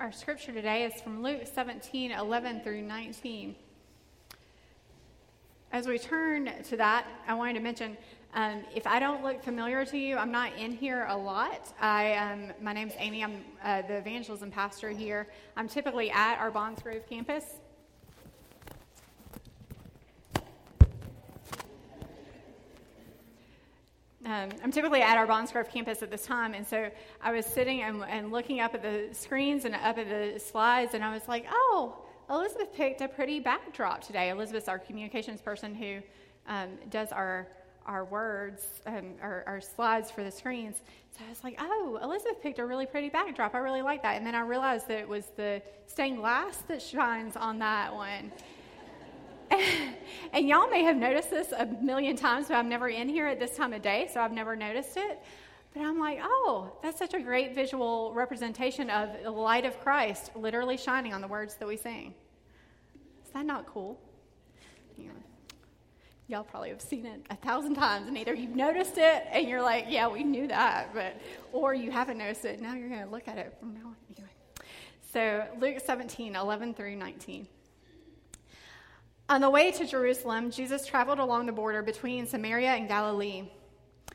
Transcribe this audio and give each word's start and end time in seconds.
Our 0.00 0.12
scripture 0.12 0.52
today 0.52 0.84
is 0.84 1.02
from 1.02 1.24
Luke 1.24 1.40
17 1.44 2.12
11 2.12 2.60
through 2.60 2.82
19. 2.82 3.56
As 5.72 5.88
we 5.88 5.98
turn 5.98 6.52
to 6.68 6.76
that, 6.76 7.04
I 7.26 7.34
wanted 7.34 7.54
to 7.54 7.60
mention 7.60 7.96
um, 8.32 8.62
if 8.72 8.86
I 8.86 9.00
don't 9.00 9.24
look 9.24 9.42
familiar 9.42 9.84
to 9.86 9.98
you, 9.98 10.16
I'm 10.16 10.30
not 10.30 10.56
in 10.56 10.70
here 10.70 11.04
a 11.08 11.16
lot. 11.16 11.74
I, 11.80 12.14
um, 12.14 12.52
my 12.62 12.72
name's 12.72 12.92
Amy. 12.98 13.24
I'm 13.24 13.44
uh, 13.64 13.82
the 13.82 13.96
evangelism 13.96 14.52
pastor 14.52 14.90
here. 14.90 15.26
I'm 15.56 15.66
typically 15.66 16.12
at 16.12 16.38
our 16.38 16.52
Bonds 16.52 16.80
Grove 16.80 17.02
campus. 17.10 17.56
Um, 24.38 24.50
I'm 24.62 24.70
typically 24.70 25.02
at 25.02 25.16
our 25.16 25.26
Grove 25.26 25.68
campus 25.68 26.02
at 26.02 26.10
this 26.10 26.24
time, 26.24 26.54
and 26.54 26.66
so 26.66 26.90
I 27.20 27.32
was 27.32 27.44
sitting 27.44 27.82
and, 27.82 28.04
and 28.04 28.30
looking 28.30 28.60
up 28.60 28.74
at 28.74 28.82
the 28.82 29.08
screens 29.12 29.64
and 29.64 29.74
up 29.74 29.98
at 29.98 30.08
the 30.08 30.38
slides, 30.38 30.94
and 30.94 31.02
I 31.02 31.12
was 31.12 31.26
like, 31.26 31.46
oh, 31.50 31.96
Elizabeth 32.30 32.72
picked 32.74 33.00
a 33.00 33.08
pretty 33.08 33.40
backdrop 33.40 34.02
today. 34.06 34.30
Elizabeth's 34.30 34.68
our 34.68 34.78
communications 34.78 35.40
person 35.40 35.74
who 35.74 36.00
um, 36.46 36.70
does 36.90 37.10
our 37.12 37.48
our 37.86 38.04
words, 38.04 38.66
um, 38.84 39.14
our, 39.22 39.42
our 39.46 39.62
slides 39.62 40.10
for 40.10 40.22
the 40.22 40.30
screens. 40.30 40.76
So 41.16 41.24
I 41.26 41.30
was 41.30 41.42
like, 41.42 41.56
oh, 41.58 41.98
Elizabeth 42.02 42.42
picked 42.42 42.58
a 42.58 42.66
really 42.66 42.84
pretty 42.84 43.08
backdrop. 43.08 43.54
I 43.54 43.58
really 43.58 43.80
like 43.80 44.02
that. 44.02 44.16
And 44.18 44.26
then 44.26 44.34
I 44.34 44.40
realized 44.40 44.88
that 44.88 44.98
it 44.98 45.08
was 45.08 45.24
the 45.36 45.62
stained 45.86 46.18
glass 46.18 46.58
that 46.68 46.82
shines 46.82 47.34
on 47.34 47.60
that 47.60 47.94
one. 47.94 48.30
and 50.32 50.48
y'all 50.48 50.68
may 50.68 50.82
have 50.82 50.96
noticed 50.96 51.30
this 51.30 51.52
a 51.52 51.66
million 51.66 52.16
times, 52.16 52.48
but 52.48 52.54
I'm 52.54 52.68
never 52.68 52.88
in 52.88 53.08
here 53.08 53.26
at 53.26 53.38
this 53.38 53.56
time 53.56 53.72
of 53.72 53.82
day, 53.82 54.08
so 54.12 54.20
I've 54.20 54.32
never 54.32 54.56
noticed 54.56 54.96
it. 54.96 55.18
But 55.74 55.82
I'm 55.82 55.98
like, 55.98 56.18
oh, 56.22 56.72
that's 56.82 56.98
such 56.98 57.14
a 57.14 57.20
great 57.20 57.54
visual 57.54 58.12
representation 58.14 58.90
of 58.90 59.10
the 59.22 59.30
light 59.30 59.64
of 59.64 59.78
Christ 59.80 60.30
literally 60.34 60.76
shining 60.76 61.12
on 61.12 61.20
the 61.20 61.28
words 61.28 61.56
that 61.56 61.68
we 61.68 61.76
sing. 61.76 62.14
Is 63.24 63.30
that 63.32 63.44
not 63.44 63.66
cool? 63.66 64.00
Y'all 66.30 66.44
probably 66.44 66.68
have 66.68 66.82
seen 66.82 67.06
it 67.06 67.24
a 67.30 67.36
thousand 67.36 67.74
times, 67.74 68.06
and 68.06 68.18
either 68.18 68.34
you've 68.34 68.54
noticed 68.54 68.98
it 68.98 69.24
and 69.32 69.48
you're 69.48 69.62
like, 69.62 69.86
yeah, 69.88 70.06
we 70.06 70.22
knew 70.22 70.46
that, 70.46 70.92
but 70.92 71.18
or 71.52 71.72
you 71.72 71.90
haven't 71.90 72.18
noticed 72.18 72.44
it. 72.44 72.60
Now 72.60 72.74
you're 72.74 72.90
going 72.90 73.02
to 73.02 73.10
look 73.10 73.26
at 73.28 73.38
it 73.38 73.56
from 73.58 73.72
now 73.72 73.86
on. 73.86 73.96
Anyway. 74.14 74.30
So 75.10 75.46
Luke 75.58 75.78
17, 75.82 76.36
11 76.36 76.74
through 76.74 76.96
19. 76.96 77.48
On 79.30 79.42
the 79.42 79.50
way 79.50 79.70
to 79.72 79.86
Jerusalem, 79.86 80.50
Jesus 80.50 80.86
traveled 80.86 81.18
along 81.18 81.44
the 81.44 81.52
border 81.52 81.82
between 81.82 82.26
Samaria 82.26 82.70
and 82.70 82.88
Galilee. 82.88 83.50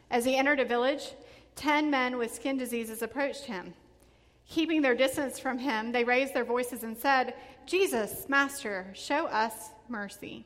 As 0.09 0.25
he 0.25 0.35
entered 0.35 0.59
a 0.59 0.65
village, 0.65 1.11
ten 1.55 1.91
men 1.91 2.17
with 2.17 2.33
skin 2.33 2.57
diseases 2.57 3.03
approached 3.03 3.45
him. 3.45 3.75
Keeping 4.49 4.81
their 4.81 4.95
distance 4.95 5.37
from 5.37 5.59
him, 5.59 5.91
they 5.91 6.03
raised 6.03 6.33
their 6.33 6.43
voices 6.43 6.81
and 6.81 6.97
said, 6.97 7.35
Jesus, 7.67 8.27
Master, 8.27 8.87
show 8.93 9.27
us 9.27 9.69
mercy. 9.87 10.45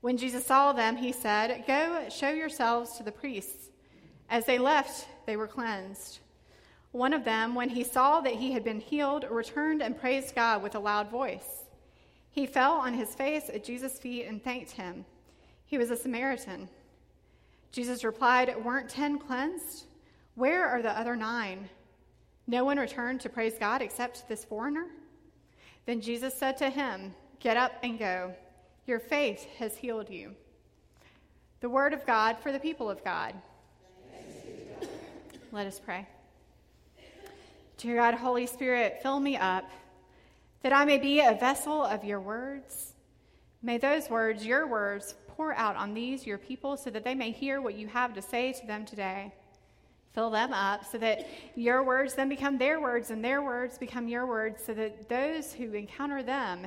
When 0.00 0.16
Jesus 0.16 0.46
saw 0.46 0.72
them, 0.72 0.96
he 0.96 1.12
said, 1.12 1.64
Go 1.66 2.06
show 2.08 2.30
yourselves 2.30 2.96
to 2.96 3.02
the 3.02 3.12
priests. 3.12 3.68
As 4.30 4.46
they 4.46 4.58
left, 4.58 5.06
they 5.26 5.36
were 5.36 5.46
cleansed. 5.46 6.20
One 6.92 7.12
of 7.12 7.24
them, 7.24 7.54
when 7.54 7.68
he 7.68 7.84
saw 7.84 8.22
that 8.22 8.34
he 8.34 8.52
had 8.52 8.64
been 8.64 8.80
healed, 8.80 9.26
returned 9.30 9.82
and 9.82 9.98
praised 9.98 10.34
God 10.34 10.62
with 10.62 10.74
a 10.74 10.80
loud 10.80 11.10
voice. 11.10 11.61
He 12.32 12.46
fell 12.46 12.72
on 12.72 12.94
his 12.94 13.14
face 13.14 13.50
at 13.52 13.62
Jesus' 13.62 13.98
feet 13.98 14.24
and 14.24 14.42
thanked 14.42 14.72
him. 14.72 15.04
He 15.66 15.76
was 15.76 15.90
a 15.90 15.96
Samaritan. 15.96 16.68
Jesus 17.70 18.04
replied, 18.04 18.54
Weren't 18.64 18.88
ten 18.88 19.18
cleansed? 19.18 19.84
Where 20.34 20.66
are 20.66 20.80
the 20.80 20.98
other 20.98 21.14
nine? 21.14 21.68
No 22.46 22.64
one 22.64 22.78
returned 22.78 23.20
to 23.20 23.28
praise 23.28 23.54
God 23.60 23.82
except 23.82 24.28
this 24.28 24.44
foreigner? 24.44 24.86
Then 25.84 26.00
Jesus 26.00 26.34
said 26.34 26.56
to 26.58 26.70
him, 26.70 27.14
Get 27.38 27.58
up 27.58 27.72
and 27.82 27.98
go. 27.98 28.34
Your 28.86 28.98
faith 28.98 29.46
has 29.58 29.76
healed 29.76 30.08
you. 30.08 30.34
The 31.60 31.68
word 31.68 31.92
of 31.92 32.06
God 32.06 32.38
for 32.42 32.50
the 32.50 32.58
people 32.58 32.88
of 32.90 33.04
God. 33.04 33.34
Let 35.52 35.66
us 35.66 35.78
pray. 35.78 36.06
Dear 37.76 37.96
God, 37.96 38.14
Holy 38.14 38.46
Spirit, 38.46 39.00
fill 39.02 39.20
me 39.20 39.36
up 39.36 39.70
that 40.62 40.72
I 40.72 40.84
may 40.84 40.98
be 40.98 41.20
a 41.20 41.34
vessel 41.34 41.82
of 41.82 42.04
your 42.04 42.20
words. 42.20 42.94
May 43.62 43.78
those 43.78 44.08
words, 44.08 44.44
your 44.44 44.66
words, 44.66 45.14
pour 45.28 45.54
out 45.54 45.76
on 45.76 45.94
these, 45.94 46.26
your 46.26 46.38
people, 46.38 46.76
so 46.76 46.90
that 46.90 47.04
they 47.04 47.14
may 47.14 47.30
hear 47.30 47.60
what 47.60 47.74
you 47.74 47.88
have 47.88 48.14
to 48.14 48.22
say 48.22 48.52
to 48.52 48.66
them 48.66 48.84
today. 48.84 49.32
Fill 50.14 50.30
them 50.30 50.52
up 50.52 50.84
so 50.84 50.98
that 50.98 51.26
your 51.54 51.82
words 51.82 52.14
then 52.14 52.28
become 52.28 52.58
their 52.58 52.80
words 52.80 53.10
and 53.10 53.24
their 53.24 53.42
words 53.42 53.78
become 53.78 54.08
your 54.08 54.26
words, 54.26 54.62
so 54.64 54.74
that 54.74 55.08
those 55.08 55.52
who 55.52 55.72
encounter 55.72 56.22
them 56.22 56.66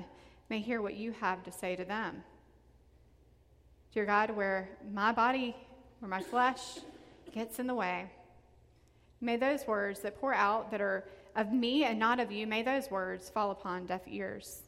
may 0.49 0.59
hear 0.59 0.81
what 0.81 0.95
you 0.95 1.11
have 1.11 1.43
to 1.43 1.51
say 1.51 1.75
to 1.75 1.85
them. 1.85 2.23
Dear 3.93 4.05
God, 4.05 4.31
where 4.31 4.69
my 4.91 5.11
body, 5.11 5.55
where 5.99 6.09
my 6.09 6.21
flesh 6.21 6.79
gets 7.33 7.59
in 7.59 7.67
the 7.67 7.75
way, 7.75 8.09
may 9.21 9.37
those 9.37 9.65
words 9.67 10.01
that 10.01 10.19
pour 10.19 10.33
out 10.33 10.71
that 10.71 10.81
are 10.81 11.05
of 11.35 11.51
me 11.51 11.83
and 11.83 11.99
not 11.99 12.19
of 12.19 12.31
you, 12.31 12.47
may 12.47 12.63
those 12.63 12.89
words 12.89 13.29
fall 13.29 13.51
upon 13.51 13.85
deaf 13.85 14.01
ears. 14.07 14.61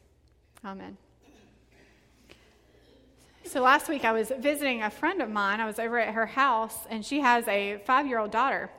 Amen. 0.66 0.98
So 3.46 3.62
last 3.62 3.88
week 3.88 4.04
I 4.04 4.12
was 4.12 4.32
visiting 4.40 4.84
a 4.84 4.90
friend 4.90 5.22
of 5.22 5.30
mine. 5.30 5.62
I 5.62 5.66
was 5.66 5.80
over 5.80 5.98
at 6.00 6.14
her 6.14 6.26
house, 6.26 6.78
and 6.90 7.06
she 7.06 7.22
has 7.22 7.48
a 7.48 7.78
five 7.86 8.06
year 8.06 8.20
old 8.20 8.32
daughter. 8.32 8.70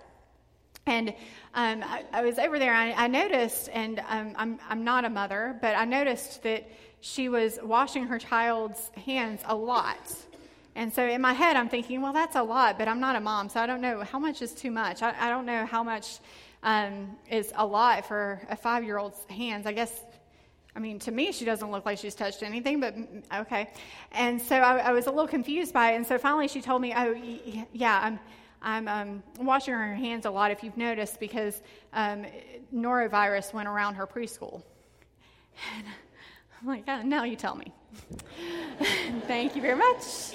And 0.84 1.10
um, 1.54 1.82
I, 1.82 2.04
I, 2.12 2.22
was 2.22 2.38
over 2.38 2.58
there, 2.58 2.74
and 2.74 2.94
I, 2.94 3.04
I 3.04 3.06
noticed, 3.08 3.68
and 3.72 4.00
um, 4.08 4.32
I'm, 4.36 4.58
I'm 4.68 4.84
not 4.84 5.04
a 5.04 5.10
mother, 5.10 5.58
but 5.60 5.74
I 5.74 5.84
noticed 5.84 6.42
that 6.42 6.68
she 7.00 7.28
was 7.28 7.58
washing 7.62 8.06
her 8.06 8.18
child's 8.18 8.90
hands 9.04 9.40
a 9.44 9.54
lot. 9.54 10.14
And 10.74 10.92
so 10.92 11.06
in 11.06 11.20
my 11.20 11.32
head, 11.32 11.56
I'm 11.56 11.68
thinking, 11.68 12.00
well, 12.00 12.12
that's 12.12 12.36
a 12.36 12.42
lot, 12.42 12.78
but 12.78 12.88
I'm 12.88 13.00
not 13.00 13.16
a 13.16 13.20
mom, 13.20 13.48
so 13.48 13.60
I 13.60 13.66
don't 13.66 13.80
know 13.80 14.02
how 14.02 14.18
much 14.18 14.42
is 14.42 14.52
too 14.52 14.70
much. 14.70 15.02
I, 15.02 15.14
I 15.18 15.28
don't 15.28 15.46
know 15.46 15.66
how 15.66 15.82
much 15.82 16.20
um, 16.62 17.16
is 17.30 17.52
a 17.56 17.66
lot 17.66 18.06
for 18.06 18.40
a 18.48 18.56
five 18.56 18.84
year 18.84 18.98
old's 18.98 19.20
hands. 19.30 19.66
I 19.66 19.72
guess, 19.72 20.00
I 20.74 20.80
mean, 20.80 20.98
to 21.00 21.10
me, 21.10 21.32
she 21.32 21.44
doesn't 21.44 21.70
look 21.70 21.86
like 21.86 21.98
she's 21.98 22.14
touched 22.14 22.42
anything, 22.42 22.80
but 22.80 22.96
mm, 22.96 23.22
okay. 23.40 23.70
And 24.12 24.40
so 24.40 24.56
I, 24.56 24.78
I 24.78 24.92
was 24.92 25.06
a 25.06 25.10
little 25.10 25.28
confused 25.28 25.72
by 25.72 25.92
it. 25.92 25.96
And 25.96 26.06
so 26.06 26.18
finally 26.18 26.48
she 26.48 26.60
told 26.60 26.82
me, 26.82 26.94
oh, 26.96 27.14
yeah, 27.72 28.00
I'm. 28.02 28.18
I'm 28.60 28.88
um, 28.88 29.22
washing 29.38 29.72
her 29.72 29.94
hands 29.94 30.26
a 30.26 30.30
lot, 30.30 30.50
if 30.50 30.64
you've 30.64 30.76
noticed, 30.76 31.20
because 31.20 31.62
um, 31.92 32.26
norovirus 32.74 33.52
went 33.52 33.68
around 33.68 33.94
her 33.94 34.04
preschool. 34.04 34.64
And 35.76 35.86
I'm 36.60 36.66
like, 36.66 36.82
oh, 36.88 37.02
now 37.02 37.22
you 37.22 37.36
tell 37.36 37.54
me. 37.54 37.72
Thank 39.28 39.54
you 39.54 39.62
very 39.62 39.76
much. 39.76 40.34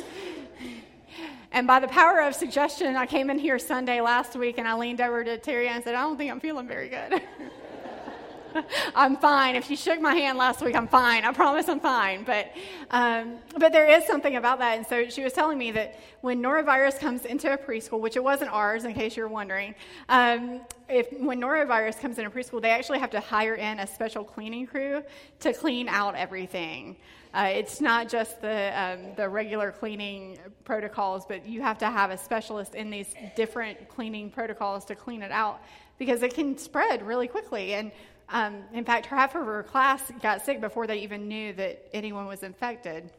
And 1.54 1.68
by 1.68 1.80
the 1.80 1.88
power 1.88 2.20
of 2.22 2.34
suggestion, 2.34 2.96
I 2.96 3.06
came 3.06 3.30
in 3.30 3.38
here 3.38 3.60
Sunday 3.60 4.02
last 4.02 4.36
week 4.36 4.58
and 4.58 4.68
I 4.68 4.74
leaned 4.74 5.00
over 5.00 5.24
to 5.24 5.38
Terry 5.38 5.68
and 5.68 5.84
said, 5.84 5.94
I 5.94 6.02
don't 6.02 6.18
think 6.18 6.32
I'm 6.32 6.40
feeling 6.40 6.68
very 6.68 6.90
good. 6.90 7.22
I'm 8.96 9.18
fine. 9.18 9.56
If 9.56 9.66
she 9.66 9.76
shook 9.76 10.02
my 10.02 10.16
hand 10.16 10.40
last 10.40 10.64
week, 10.64 10.76
I'm 10.76 10.88
fine. 10.88 11.24
I 11.24 11.32
promise 11.32 11.70
I'm 11.70 11.80
fine. 11.80 12.24
But, 12.24 12.52
um, 12.90 13.36
but 13.56 13.72
there 13.72 13.88
is 13.88 14.04
something 14.06 14.36
about 14.36 14.58
that. 14.60 14.78
And 14.78 14.88
so 14.88 15.10
she 15.10 15.24
was 15.24 15.34
telling 15.34 15.60
me 15.60 15.70
that 15.72 16.00
when 16.22 16.42
norovirus 16.42 17.00
comes 17.00 17.26
into 17.26 17.54
a 17.54 17.58
preschool, 17.58 18.00
which 18.00 18.16
it 18.16 18.24
wasn't 18.24 18.50
ours, 18.52 18.86
in 18.86 18.96
case 18.96 19.16
you're 19.16 19.28
wondering, 19.28 19.76
um, 20.10 20.62
if 20.90 21.08
when 21.20 21.40
norovirus 21.40 22.00
comes 22.00 22.18
into 22.18 22.32
preschool, 22.32 22.64
they 22.64 22.72
actually 22.72 23.00
have 23.00 23.12
to 23.12 23.20
hire 23.20 23.56
in 23.56 23.80
a 23.80 23.86
special 23.86 24.24
cleaning 24.24 24.66
crew 24.66 25.04
to 25.42 25.54
clean 25.54 25.88
out 25.88 26.16
everything. 26.16 26.96
Uh, 27.34 27.50
it's 27.52 27.82
not 27.82 28.08
just 28.08 28.42
the, 28.42 28.72
um, 28.80 29.00
the 29.16 29.28
regular 29.28 29.72
cleaning 29.72 30.38
protocols, 30.66 31.26
but 31.28 31.48
you 31.48 31.62
have 31.62 31.80
to 31.80 31.90
have 31.90 32.12
a 32.12 32.18
specialist 32.18 32.76
in 32.76 32.92
these 32.92 33.12
different 33.36 33.90
cleaning 33.90 34.30
protocols 34.30 34.86
to 34.86 34.94
clean 34.94 35.24
it 35.24 35.32
out 35.32 35.60
because 35.98 36.22
it 36.22 36.36
can 36.36 36.58
spread 36.58 37.02
really 37.02 37.28
quickly. 37.28 37.74
And 37.74 37.92
um, 38.30 38.64
in 38.72 38.86
fact, 38.86 39.08
half 39.08 39.34
of 39.34 39.46
her 39.46 39.64
class 39.64 40.02
got 40.22 40.46
sick 40.46 40.62
before 40.62 40.86
they 40.86 41.00
even 41.00 41.28
knew 41.28 41.54
that 41.54 41.88
anyone 41.92 42.28
was 42.28 42.44
infected. 42.44 43.10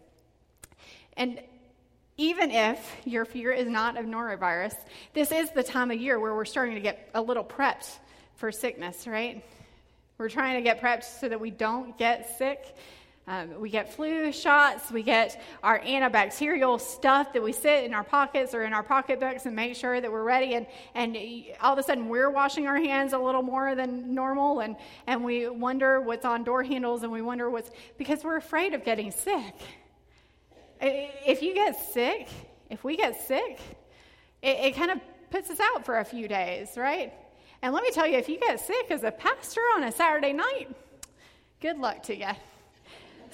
And 1.16 1.40
even 2.16 2.52
if 2.52 2.78
your 3.04 3.24
fear 3.24 3.50
is 3.50 3.68
not 3.68 3.98
of 3.98 4.06
norovirus, 4.06 4.76
this 5.12 5.32
is 5.32 5.50
the 5.50 5.64
time 5.64 5.90
of 5.90 6.00
year 6.00 6.20
where 6.20 6.34
we're 6.34 6.44
starting 6.44 6.76
to 6.76 6.80
get 6.80 7.10
a 7.14 7.20
little 7.20 7.44
prepped 7.44 7.98
for 8.36 8.52
sickness, 8.52 9.08
right? 9.08 9.44
We're 10.18 10.28
trying 10.28 10.54
to 10.54 10.62
get 10.62 10.80
prepped 10.80 11.02
so 11.20 11.28
that 11.28 11.40
we 11.40 11.50
don't 11.50 11.98
get 11.98 12.38
sick. 12.38 12.76
Um, 13.26 13.58
we 13.58 13.70
get 13.70 13.94
flu 13.94 14.30
shots. 14.32 14.90
We 14.90 15.02
get 15.02 15.40
our 15.62 15.80
antibacterial 15.80 16.78
stuff 16.78 17.32
that 17.32 17.42
we 17.42 17.52
sit 17.52 17.84
in 17.84 17.94
our 17.94 18.04
pockets 18.04 18.54
or 18.54 18.64
in 18.64 18.74
our 18.74 18.82
pocketbooks 18.82 19.46
and 19.46 19.56
make 19.56 19.76
sure 19.76 19.98
that 19.98 20.12
we're 20.12 20.22
ready. 20.24 20.54
And, 20.54 20.66
and 20.94 21.16
all 21.62 21.72
of 21.72 21.78
a 21.78 21.82
sudden, 21.82 22.08
we're 22.08 22.28
washing 22.28 22.66
our 22.66 22.76
hands 22.76 23.14
a 23.14 23.18
little 23.18 23.42
more 23.42 23.74
than 23.74 24.14
normal. 24.14 24.60
And, 24.60 24.76
and 25.06 25.24
we 25.24 25.48
wonder 25.48 26.02
what's 26.02 26.26
on 26.26 26.44
door 26.44 26.62
handles 26.62 27.02
and 27.02 27.10
we 27.10 27.22
wonder 27.22 27.48
what's 27.48 27.70
because 27.96 28.22
we're 28.22 28.36
afraid 28.36 28.74
of 28.74 28.84
getting 28.84 29.10
sick. 29.10 29.54
If 30.82 31.40
you 31.40 31.54
get 31.54 31.80
sick, 31.92 32.28
if 32.68 32.84
we 32.84 32.96
get 32.96 33.18
sick, 33.22 33.58
it, 34.42 34.58
it 34.58 34.76
kind 34.76 34.90
of 34.90 35.00
puts 35.30 35.48
us 35.48 35.60
out 35.60 35.86
for 35.86 35.98
a 35.98 36.04
few 36.04 36.28
days, 36.28 36.76
right? 36.76 37.10
And 37.62 37.72
let 37.72 37.82
me 37.82 37.90
tell 37.90 38.06
you, 38.06 38.18
if 38.18 38.28
you 38.28 38.38
get 38.38 38.60
sick 38.60 38.90
as 38.90 39.02
a 39.02 39.10
pastor 39.10 39.62
on 39.76 39.84
a 39.84 39.92
Saturday 39.92 40.34
night, 40.34 40.68
good 41.62 41.78
luck 41.78 42.02
to 42.02 42.16
you. 42.16 42.28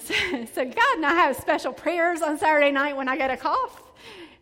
So, 0.03 0.13
so 0.53 0.65
God 0.65 0.95
and 0.95 1.05
I 1.05 1.13
have 1.13 1.35
special 1.35 1.73
prayers 1.73 2.21
on 2.21 2.37
Saturday 2.37 2.71
night 2.71 2.95
when 2.95 3.07
I 3.07 3.17
get 3.17 3.31
a 3.31 3.37
cough. 3.37 3.83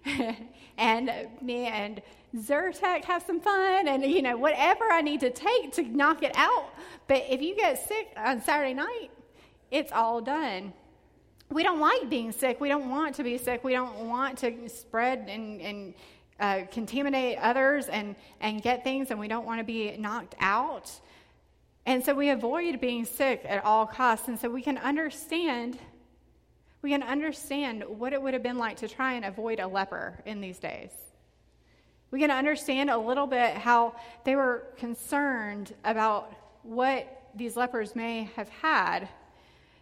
and 0.78 1.12
me 1.42 1.66
and 1.68 2.02
Zyrtec 2.36 3.06
have 3.06 3.24
some 3.24 3.42
fun 3.42 3.88
and, 3.88 4.04
you 4.04 4.22
know, 4.22 4.38
whatever 4.38 4.86
I 4.92 5.02
need 5.02 5.20
to 5.22 5.30
take 5.30 5.74
to 5.74 5.84
knock 5.84 6.24
it 6.24 6.32
out. 6.36 6.70
But 7.08 7.26
if 7.30 7.42
you 7.42 7.56
get 7.56 7.86
sick 7.88 8.10
on 8.16 8.42
Saturday 8.42 8.74
night, 8.74 9.10
it's 9.72 9.92
all 9.92 10.22
done. 10.22 10.74
We 11.50 11.64
don't 11.64 11.80
like 11.80 12.10
being 12.10 12.32
sick. 12.32 12.62
We 12.62 12.70
don't 12.70 12.90
want 12.90 13.16
to 13.16 13.24
be 13.24 13.38
sick. 13.38 13.64
We 13.64 13.74
don't 13.74 14.08
want 14.08 14.38
to 14.40 14.70
spread 14.70 15.28
and, 15.28 15.60
and 15.60 15.94
uh, 16.40 16.62
contaminate 16.72 17.40
others 17.40 17.88
and, 17.88 18.16
and 18.40 18.62
get 18.62 18.84
things, 18.84 19.10
and 19.10 19.20
we 19.20 19.28
don't 19.28 19.46
want 19.46 19.60
to 19.60 19.64
be 19.64 19.98
knocked 19.98 20.36
out. 20.40 20.92
And 21.90 22.06
so 22.06 22.14
we 22.14 22.30
avoid 22.30 22.80
being 22.80 23.04
sick 23.04 23.42
at 23.46 23.66
all 23.66 23.88
costs. 23.88 24.28
And 24.28 24.40
so 24.40 24.48
we 24.48 24.62
can 24.62 24.78
understand 24.78 25.80
we 26.84 26.92
can 26.92 27.02
understand 27.02 27.84
what 27.84 28.14
it 28.14 28.22
would 28.22 28.36
have 28.36 28.44
been 28.44 28.60
like 28.60 28.78
to 28.78 28.88
try 28.88 29.14
and 29.14 29.26
avoid 29.26 29.60
a 29.60 29.68
leper 29.68 30.22
in 30.26 30.40
these 30.40 30.60
days. 30.60 30.92
We 32.12 32.20
can 32.20 32.30
understand 32.30 32.92
a 32.92 32.98
little 32.98 33.26
bit 33.26 33.56
how 33.56 33.96
they 34.24 34.36
were 34.36 34.68
concerned 34.78 35.74
about 35.84 36.32
what 36.62 37.32
these 37.36 37.58
lepers 37.58 37.96
may 37.96 38.30
have 38.36 38.50
had. 38.50 39.10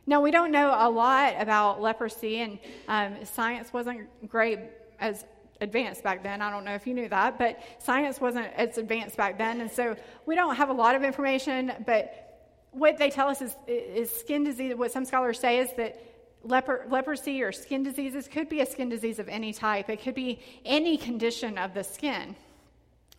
Now, 0.08 0.22
we 0.22 0.32
don't 0.32 0.52
know 0.52 0.74
a 0.76 0.90
lot 0.90 1.36
about 1.38 1.82
leprosy, 1.82 2.38
and 2.38 2.58
um, 2.88 3.26
science 3.26 3.74
wasn't 3.74 4.08
great 4.28 4.60
as 5.00 5.26
advanced 5.62 6.04
back 6.04 6.24
then. 6.24 6.42
I 6.42 6.50
don't 6.50 6.66
know 6.66 6.76
if 6.76 6.86
you 6.88 6.94
knew 6.94 7.10
that, 7.10 7.38
but 7.38 7.60
science 7.80 8.22
wasn't 8.22 8.48
as 8.56 8.78
advanced 8.78 9.18
back 9.18 9.38
then. 9.38 9.62
And 9.62 9.72
so 9.72 9.96
we 10.26 10.36
don't 10.36 10.56
have 10.56 10.70
a 10.70 10.74
lot 10.74 10.96
of 10.96 11.04
information, 11.04 11.72
but 11.86 12.24
what 12.72 12.98
they 12.98 13.10
tell 13.10 13.28
us 13.28 13.42
is, 13.42 13.56
is 13.68 14.12
skin 14.12 14.44
disease. 14.44 14.76
What 14.76 14.92
some 14.92 15.06
scholars 15.06 15.40
say 15.40 15.60
is 15.60 15.70
that 15.78 16.02
leper, 16.44 16.86
leprosy 16.90 17.42
or 17.42 17.52
skin 17.52 17.84
diseases 17.84 18.28
could 18.28 18.50
be 18.50 18.62
a 18.62 18.66
skin 18.66 18.90
disease 18.90 19.20
of 19.20 19.28
any 19.30 19.54
type, 19.54 19.90
it 19.90 20.02
could 20.02 20.16
be 20.16 20.40
any 20.66 20.98
condition 20.98 21.58
of 21.58 21.74
the 21.74 21.84
skin. 21.84 22.36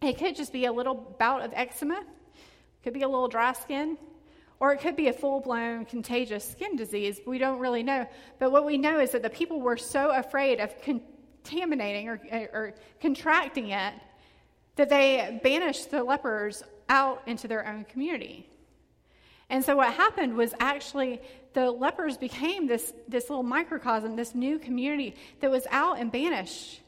It 0.01 0.19
could 0.19 0.37
just 0.37 0.53
be 0.53 0.67
a 0.67 0.73
little 0.73 0.95
bout 0.95 1.43
of 1.43 1.53
eczema, 1.55 1.97
it 1.97 2.85
could 2.85 2.95
be 2.95 3.03
a 3.03 3.09
little 3.09 3.29
dry 3.29 3.53
skin, 3.53 3.99
or 4.61 4.73
it 4.73 4.81
could 4.81 4.97
be 4.97 5.09
a 5.09 5.13
full 5.13 5.41
blown 5.41 5.85
contagious 5.85 6.49
skin 6.49 6.77
disease. 6.77 7.21
We 7.27 7.39
don't 7.39 7.59
really 7.59 7.83
know. 7.83 8.07
But 8.39 8.53
what 8.53 8.65
we 8.65 8.77
know 8.77 9.01
is 9.01 9.13
that 9.13 9.23
the 9.23 9.31
people 9.31 9.61
were 9.61 9.77
so 9.77 10.11
afraid 10.11 10.61
of 10.61 10.75
contaminating 11.45 12.09
or, 12.09 12.21
or 12.53 12.75
contracting 13.01 13.71
it 13.71 13.95
that 14.77 14.89
they 14.89 15.41
banished 15.43 15.91
the 15.91 16.03
lepers 16.03 16.63
out 16.89 17.23
into 17.27 17.49
their 17.49 17.67
own 17.67 17.85
community. 17.85 18.49
And 19.51 19.65
so 19.65 19.77
what 19.77 19.93
happened 19.93 20.37
was 20.37 20.55
actually 20.61 21.21
the 21.55 21.71
lepers 21.71 22.17
became 22.17 22.67
this, 22.67 22.93
this 23.09 23.29
little 23.29 23.43
microcosm, 23.43 24.15
this 24.17 24.35
new 24.35 24.59
community 24.59 25.17
that 25.41 25.51
was 25.51 25.67
out 25.71 25.99
and 25.99 26.13
banished. 26.13 26.81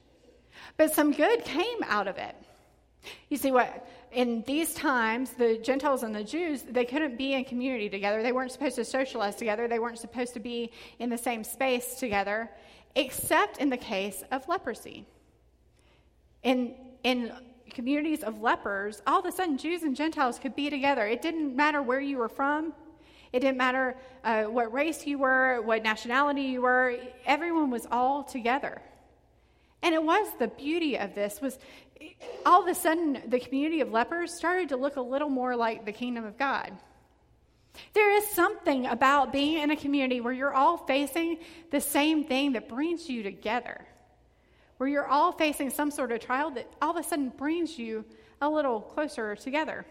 But 0.76 0.92
some 0.92 1.12
good 1.12 1.44
came 1.44 1.82
out 1.86 2.06
of 2.06 2.18
it. 2.18 2.36
You 3.28 3.38
see 3.38 3.50
what 3.50 3.88
in 4.12 4.42
these 4.46 4.74
times 4.74 5.30
the 5.30 5.56
Gentiles 5.58 6.02
and 6.02 6.14
the 6.14 6.24
Jews, 6.24 6.62
they 6.62 6.84
couldn't 6.84 7.16
be 7.16 7.34
in 7.34 7.44
community 7.44 7.88
together. 7.88 8.22
They 8.22 8.32
weren't 8.32 8.52
supposed 8.52 8.76
to 8.76 8.84
socialize 8.84 9.36
together. 9.36 9.68
They 9.68 9.78
weren't 9.78 9.98
supposed 9.98 10.34
to 10.34 10.40
be 10.40 10.72
in 10.98 11.10
the 11.10 11.18
same 11.18 11.44
space 11.44 11.94
together, 11.94 12.50
except 12.94 13.58
in 13.58 13.70
the 13.70 13.76
case 13.76 14.22
of 14.30 14.48
leprosy. 14.48 15.06
In 16.42 16.74
in 17.02 17.32
communities 17.70 18.22
of 18.22 18.42
lepers, 18.42 19.00
all 19.06 19.20
of 19.20 19.26
a 19.26 19.32
sudden 19.32 19.56
Jews 19.56 19.82
and 19.82 19.96
Gentiles 19.96 20.38
could 20.38 20.56
be 20.56 20.68
together. 20.70 21.06
It 21.06 21.22
didn't 21.22 21.56
matter 21.56 21.82
where 21.82 22.00
you 22.00 22.18
were 22.18 22.28
from. 22.28 22.72
It 23.32 23.40
didn't 23.40 23.58
matter 23.58 23.96
uh, 24.24 24.44
what 24.44 24.72
race 24.72 25.06
you 25.06 25.18
were, 25.18 25.62
what 25.62 25.82
nationality 25.82 26.42
you 26.42 26.62
were. 26.62 26.96
Everyone 27.26 27.70
was 27.70 27.86
all 27.90 28.24
together. 28.24 28.82
And 29.82 29.94
it 29.94 30.02
was 30.02 30.26
the 30.38 30.48
beauty 30.48 30.98
of 30.98 31.14
this 31.14 31.40
was 31.40 31.58
all 32.44 32.62
of 32.62 32.68
a 32.68 32.74
sudden 32.74 33.22
the 33.28 33.38
community 33.38 33.80
of 33.80 33.92
lepers 33.92 34.32
started 34.32 34.68
to 34.70 34.76
look 34.76 34.96
a 34.96 35.00
little 35.00 35.28
more 35.28 35.56
like 35.56 35.84
the 35.84 35.92
kingdom 35.92 36.24
of 36.24 36.36
God. 36.36 36.72
There 37.92 38.10
is 38.16 38.26
something 38.28 38.86
about 38.86 39.32
being 39.32 39.62
in 39.62 39.70
a 39.70 39.76
community 39.76 40.20
where 40.20 40.32
you're 40.32 40.54
all 40.54 40.76
facing 40.76 41.38
the 41.70 41.80
same 41.80 42.24
thing 42.24 42.52
that 42.52 42.68
brings 42.68 43.08
you 43.08 43.22
together 43.22 43.86
where 44.80 44.88
you're 44.88 45.06
all 45.06 45.30
facing 45.30 45.68
some 45.68 45.90
sort 45.90 46.10
of 46.10 46.20
trial 46.20 46.50
that 46.50 46.66
all 46.80 46.92
of 46.92 46.96
a 46.96 47.06
sudden 47.06 47.28
brings 47.36 47.78
you 47.78 48.02
a 48.40 48.48
little 48.48 48.80
closer 48.80 49.36
together. 49.36 49.84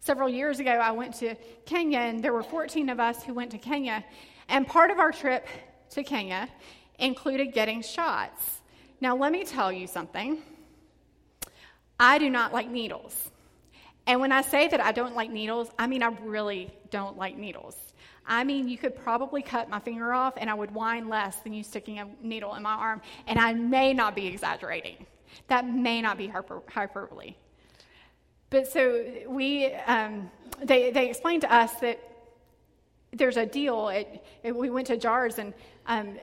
Several 0.00 0.28
years 0.28 0.58
ago, 0.58 0.72
I 0.72 0.90
went 0.90 1.14
to 1.20 1.36
Kenya, 1.66 2.00
and 2.00 2.20
there 2.20 2.32
were 2.32 2.42
14 2.42 2.88
of 2.88 2.98
us 2.98 3.22
who 3.22 3.32
went 3.32 3.52
to 3.52 3.58
Kenya. 3.58 4.04
And 4.48 4.66
part 4.66 4.90
of 4.90 4.98
our 4.98 5.12
trip 5.12 5.46
to 5.90 6.02
Kenya 6.02 6.48
included 6.98 7.52
getting 7.52 7.80
shots. 7.80 8.60
Now, 9.00 9.14
let 9.14 9.30
me 9.30 9.44
tell 9.44 9.70
you 9.70 9.86
something. 9.86 10.42
I 12.00 12.18
do 12.18 12.28
not 12.28 12.52
like 12.52 12.68
needles. 12.68 13.29
And 14.06 14.20
when 14.20 14.32
I 14.32 14.42
say 14.42 14.68
that 14.68 14.80
I 14.80 14.92
don't 14.92 15.14
like 15.14 15.30
needles, 15.30 15.70
I 15.78 15.86
mean 15.86 16.02
I 16.02 16.08
really 16.22 16.72
don't 16.90 17.16
like 17.16 17.36
needles. 17.36 17.76
I 18.26 18.44
mean, 18.44 18.68
you 18.68 18.78
could 18.78 18.94
probably 18.94 19.42
cut 19.42 19.68
my 19.68 19.80
finger 19.80 20.12
off 20.12 20.34
and 20.36 20.48
I 20.48 20.54
would 20.54 20.70
whine 20.72 21.08
less 21.08 21.36
than 21.38 21.52
you 21.52 21.64
sticking 21.64 21.98
a 21.98 22.06
needle 22.22 22.54
in 22.54 22.62
my 22.62 22.74
arm. 22.74 23.02
And 23.26 23.38
I 23.38 23.52
may 23.54 23.92
not 23.92 24.14
be 24.14 24.26
exaggerating. 24.26 25.04
That 25.48 25.66
may 25.66 26.00
not 26.00 26.16
be 26.16 26.28
hyper- 26.28 26.62
hyperbole. 26.68 27.34
But 28.50 28.70
so 28.70 29.04
we, 29.28 29.72
um, 29.86 30.30
they, 30.62 30.90
they 30.90 31.08
explained 31.08 31.42
to 31.42 31.52
us 31.52 31.72
that 31.80 32.00
there's 33.12 33.36
a 33.36 33.46
deal. 33.46 33.88
It, 33.88 34.24
it, 34.42 34.54
we 34.54 34.70
went 34.70 34.86
to 34.88 34.96
JARS, 34.96 35.38
and 35.38 35.52
um, 35.86 36.16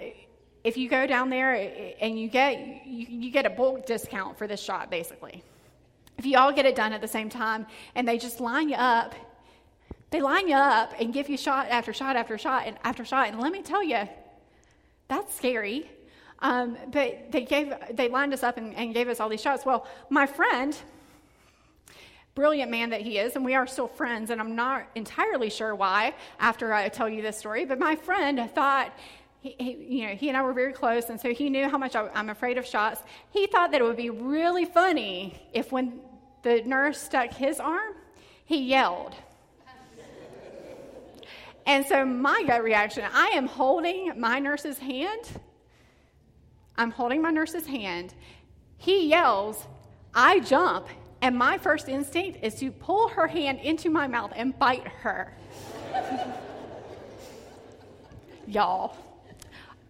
if 0.64 0.78
you 0.78 0.90
go 0.90 1.08
down 1.08 1.30
there 1.30 1.54
and 2.00 2.20
you 2.20 2.30
get, 2.30 2.86
you, 2.86 3.08
you 3.10 3.32
get 3.32 3.46
a 3.46 3.50
bulk 3.50 3.86
discount 3.86 4.38
for 4.38 4.48
this 4.48 4.62
shot, 4.62 4.90
basically. 4.90 5.44
If 6.18 6.26
you 6.26 6.38
all 6.38 6.52
get 6.52 6.66
it 6.66 6.76
done 6.76 6.94
at 6.94 7.02
the 7.02 7.08
same 7.08 7.30
time 7.30 7.68
and 7.96 8.08
they 8.08 8.18
just 8.18 8.40
line 8.40 8.70
you 8.70 8.76
up 8.76 9.14
they 10.10 10.22
line 10.22 10.48
you 10.48 10.56
up 10.56 10.94
and 11.00 11.14
give 11.14 11.30
you 11.30 11.38
shot 11.38 11.68
after 11.70 11.92
shot 11.92 12.16
after 12.16 12.38
shot 12.38 12.64
and 12.66 12.78
after 12.84 13.04
shot. 13.04 13.28
And 13.28 13.40
let 13.40 13.52
me 13.52 13.62
tell 13.62 13.84
you, 13.84 14.08
that's 15.08 15.36
scary. 15.36 15.90
Um, 16.40 16.78
but 16.92 17.32
they 17.32 17.42
gave 17.42 17.74
they 17.92 18.10
lined 18.10 18.34
us 18.34 18.44
up 18.44 18.58
and, 18.58 18.76
and 18.76 18.94
gave 18.94 19.10
us 19.10 19.20
all 19.20 19.28
these 19.28 19.42
shots. 19.42 19.66
Well, 19.66 19.88
my 20.10 20.26
friend, 20.26 20.78
brilliant 22.36 22.72
man 22.72 22.92
that 22.92 23.02
he 23.02 23.18
is, 23.18 23.36
and 23.36 23.44
we 23.44 23.56
are 23.56 23.68
still 23.68 23.88
friends, 23.88 24.30
and 24.30 24.40
I'm 24.40 24.56
not 24.56 24.88
entirely 24.96 25.50
sure 25.50 25.76
why 25.76 26.14
after 26.40 26.74
I 26.74 26.88
tell 26.90 27.10
you 27.10 27.22
this 27.22 27.38
story, 27.38 27.66
but 27.66 27.80
my 27.80 27.96
friend 27.96 28.50
thought 28.54 28.94
he, 29.42 29.56
he, 29.60 29.98
you 29.98 30.08
know, 30.08 30.16
he 30.16 30.30
and 30.30 30.38
I 30.38 30.44
were 30.44 30.54
very 30.54 30.74
close, 30.74 31.10
and 31.10 31.20
so 31.20 31.34
he 31.34 31.50
knew 31.50 31.68
how 31.68 31.78
much 31.78 31.96
I, 31.96 32.08
am 32.14 32.30
afraid 32.30 32.58
of 32.58 32.66
shots. 32.66 33.02
He 33.32 33.48
thought 33.48 33.72
that 33.72 33.82
it 33.82 33.84
would 33.84 33.98
be 33.98 34.12
really 34.12 34.66
funny 34.66 35.42
if 35.54 35.72
when 35.72 36.00
the 36.44 36.62
nurse 36.64 37.02
stuck 37.02 37.34
his 37.34 37.60
arm, 37.60 37.94
he 38.46 38.64
yelled. 38.64 39.16
And 41.66 41.86
so 41.86 42.06
my 42.06 42.44
gut 42.48 42.64
reaction, 42.64 43.04
I 43.14 43.28
am 43.30 43.46
holding 43.46 44.18
my 44.18 44.40
nurse's 44.40 44.80
hand. 44.80 45.28
I'm 46.78 46.92
holding 46.92 47.22
my 47.22 47.30
nurse's 47.30 47.68
hand. 47.68 48.14
He 48.78 49.10
yells, 49.10 49.68
I 50.14 50.40
jump, 50.40 50.88
and 51.22 51.36
my 51.36 51.58
first 51.58 51.90
instinct 51.90 52.40
is 52.42 52.56
to 52.56 52.72
pull 52.72 53.10
her 53.10 53.28
hand 53.28 53.60
into 53.60 53.90
my 53.90 54.08
mouth 54.08 54.32
and 54.36 54.58
bite 54.58 54.88
her. 54.88 55.34
Y'all. 58.48 58.96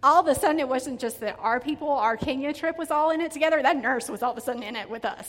All 0.02 0.20
of 0.20 0.26
a 0.28 0.34
sudden, 0.34 0.58
it 0.58 0.68
wasn't 0.68 1.00
just 1.00 1.20
that 1.20 1.36
our 1.38 1.60
people, 1.60 1.90
our 1.90 2.16
Kenya 2.16 2.52
trip 2.52 2.78
was 2.78 2.90
all 2.90 3.10
in 3.10 3.20
it 3.20 3.30
together. 3.30 3.62
That 3.62 3.76
nurse 3.76 4.08
was 4.08 4.22
all 4.22 4.32
of 4.32 4.38
a 4.38 4.40
sudden 4.40 4.62
in 4.62 4.74
it 4.74 4.88
with 4.88 5.04
us. 5.04 5.28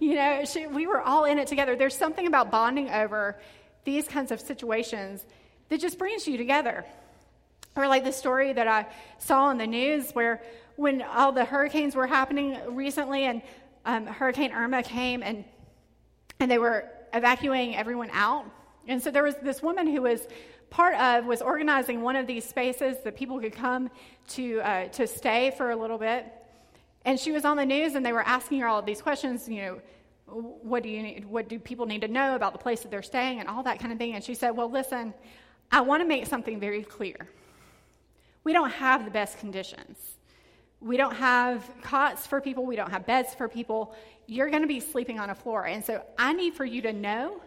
You 0.10 0.14
know, 0.14 0.46
she, 0.46 0.66
we 0.66 0.86
were 0.86 1.02
all 1.02 1.26
in 1.26 1.38
it 1.38 1.46
together. 1.46 1.76
There's 1.76 1.94
something 1.94 2.26
about 2.26 2.50
bonding 2.50 2.88
over 2.88 3.38
these 3.84 4.08
kinds 4.08 4.32
of 4.32 4.40
situations 4.40 5.26
that 5.68 5.78
just 5.78 5.98
brings 5.98 6.26
you 6.26 6.38
together. 6.38 6.86
Or 7.76 7.86
like 7.86 8.04
the 8.04 8.12
story 8.12 8.54
that 8.54 8.66
I 8.66 8.86
saw 9.18 9.44
on 9.44 9.58
the 9.58 9.66
news 9.66 10.12
where 10.12 10.42
when 10.76 11.02
all 11.02 11.32
the 11.32 11.44
hurricanes 11.44 11.94
were 11.94 12.06
happening 12.06 12.58
recently 12.74 13.24
and 13.24 13.42
um, 13.84 14.06
Hurricane 14.06 14.52
Irma 14.52 14.82
came 14.82 15.22
and, 15.22 15.44
and 16.40 16.50
they 16.50 16.58
were 16.58 16.88
evacuating 17.12 17.76
everyone 17.76 18.08
out. 18.12 18.46
And 18.88 19.02
so 19.02 19.10
there 19.10 19.22
was 19.22 19.34
this 19.42 19.62
woman 19.62 19.86
who 19.86 20.00
was 20.00 20.26
part 20.70 20.94
of, 20.94 21.26
was 21.26 21.42
organizing 21.42 22.00
one 22.00 22.16
of 22.16 22.26
these 22.26 22.48
spaces 22.48 22.96
that 23.04 23.16
people 23.16 23.38
could 23.38 23.54
come 23.54 23.90
to, 24.28 24.60
uh, 24.60 24.88
to 24.88 25.06
stay 25.06 25.52
for 25.58 25.70
a 25.70 25.76
little 25.76 25.98
bit. 25.98 26.26
And 27.04 27.18
she 27.18 27.32
was 27.32 27.44
on 27.44 27.56
the 27.56 27.64
news 27.64 27.94
and 27.94 28.04
they 28.04 28.12
were 28.12 28.22
asking 28.22 28.60
her 28.60 28.68
all 28.68 28.78
of 28.78 28.86
these 28.86 29.00
questions, 29.00 29.48
you 29.48 29.62
know, 29.62 29.80
what 30.26 30.82
do 30.82 30.88
you 30.88 31.02
need, 31.02 31.24
what 31.24 31.48
do 31.48 31.58
people 31.58 31.86
need 31.86 32.02
to 32.02 32.08
know 32.08 32.36
about 32.36 32.52
the 32.52 32.58
place 32.58 32.80
that 32.82 32.90
they're 32.90 33.02
staying 33.02 33.40
and 33.40 33.48
all 33.48 33.62
that 33.62 33.80
kind 33.80 33.92
of 33.92 33.98
thing. 33.98 34.14
And 34.14 34.22
she 34.22 34.34
said, 34.34 34.50
well, 34.50 34.70
listen, 34.70 35.12
I 35.72 35.80
want 35.80 36.02
to 36.02 36.08
make 36.08 36.26
something 36.26 36.60
very 36.60 36.82
clear. 36.82 37.16
We 38.44 38.52
don't 38.52 38.70
have 38.70 39.04
the 39.04 39.10
best 39.10 39.38
conditions. 39.38 39.96
we 40.80 40.96
don't 40.96 41.14
have 41.14 41.68
cots 41.82 42.26
for 42.26 42.40
people, 42.40 42.64
we 42.64 42.76
don't 42.76 42.90
have 42.90 43.06
beds 43.06 43.34
for 43.34 43.48
people. 43.48 43.94
You're 44.26 44.48
going 44.48 44.62
to 44.62 44.68
be 44.68 44.80
sleeping 44.80 45.18
on 45.18 45.30
a 45.30 45.34
floor. 45.34 45.66
And 45.66 45.84
so 45.84 46.02
I 46.18 46.32
need 46.32 46.54
for 46.54 46.64
you 46.64 46.80
to 46.82 46.92
know 46.92 47.42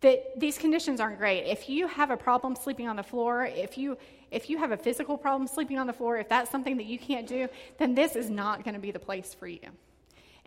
that 0.00 0.38
these 0.38 0.56
conditions 0.56 1.00
aren't 1.00 1.18
great. 1.18 1.44
If 1.44 1.68
you 1.68 1.86
have 1.86 2.10
a 2.10 2.16
problem 2.16 2.56
sleeping 2.56 2.88
on 2.88 2.96
the 2.96 3.02
floor, 3.02 3.44
if 3.44 3.76
you 3.76 3.98
if 4.30 4.48
you 4.48 4.58
have 4.58 4.70
a 4.70 4.76
physical 4.76 5.18
problem 5.18 5.48
sleeping 5.48 5.76
on 5.76 5.88
the 5.88 5.92
floor, 5.92 6.16
if 6.16 6.28
that's 6.28 6.50
something 6.50 6.76
that 6.76 6.86
you 6.86 6.98
can't 6.98 7.26
do, 7.26 7.48
then 7.78 7.96
this 7.96 8.14
is 8.14 8.30
not 8.30 8.62
going 8.62 8.74
to 8.74 8.80
be 8.80 8.92
the 8.92 8.98
place 8.98 9.34
for 9.34 9.48
you. 9.48 9.58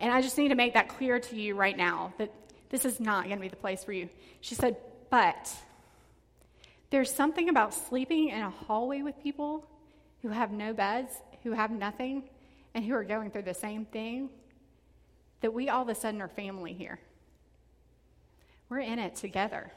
And 0.00 0.10
I 0.10 0.22
just 0.22 0.38
need 0.38 0.48
to 0.48 0.54
make 0.54 0.72
that 0.72 0.88
clear 0.88 1.20
to 1.20 1.36
you 1.36 1.54
right 1.54 1.76
now 1.76 2.14
that 2.16 2.32
this 2.70 2.86
is 2.86 2.98
not 2.98 3.24
going 3.24 3.36
to 3.36 3.42
be 3.42 3.48
the 3.48 3.56
place 3.56 3.84
for 3.84 3.92
you. 3.92 4.08
She 4.40 4.54
said, 4.54 4.76
"But 5.10 5.54
there's 6.90 7.12
something 7.12 7.48
about 7.48 7.74
sleeping 7.74 8.30
in 8.30 8.40
a 8.40 8.50
hallway 8.50 9.02
with 9.02 9.22
people 9.22 9.66
who 10.22 10.28
have 10.30 10.50
no 10.50 10.72
beds, 10.72 11.12
who 11.42 11.52
have 11.52 11.70
nothing, 11.70 12.24
and 12.74 12.84
who 12.84 12.94
are 12.94 13.04
going 13.04 13.30
through 13.30 13.42
the 13.42 13.54
same 13.54 13.84
thing 13.84 14.30
that 15.40 15.52
we 15.52 15.68
all 15.68 15.82
of 15.82 15.88
a 15.90 15.94
sudden 15.94 16.22
are 16.22 16.28
family 16.28 16.72
here. 16.72 16.98
We're 18.74 18.80
in 18.80 18.98
it 18.98 19.14
together. 19.14 19.70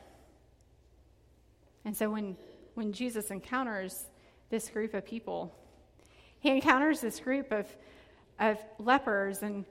And 1.86 1.96
so 1.96 2.10
when, 2.10 2.36
when 2.74 2.94
Jesus 2.94 3.30
encounters 3.30 4.06
this 4.50 4.70
group 4.70 4.96
of 4.96 5.06
people, 5.06 5.54
he 6.40 6.50
encounters 6.50 7.00
this 7.00 7.20
group 7.20 7.52
of, 7.52 7.68
of 8.40 8.58
lepers, 8.80 9.44
and 9.44 9.66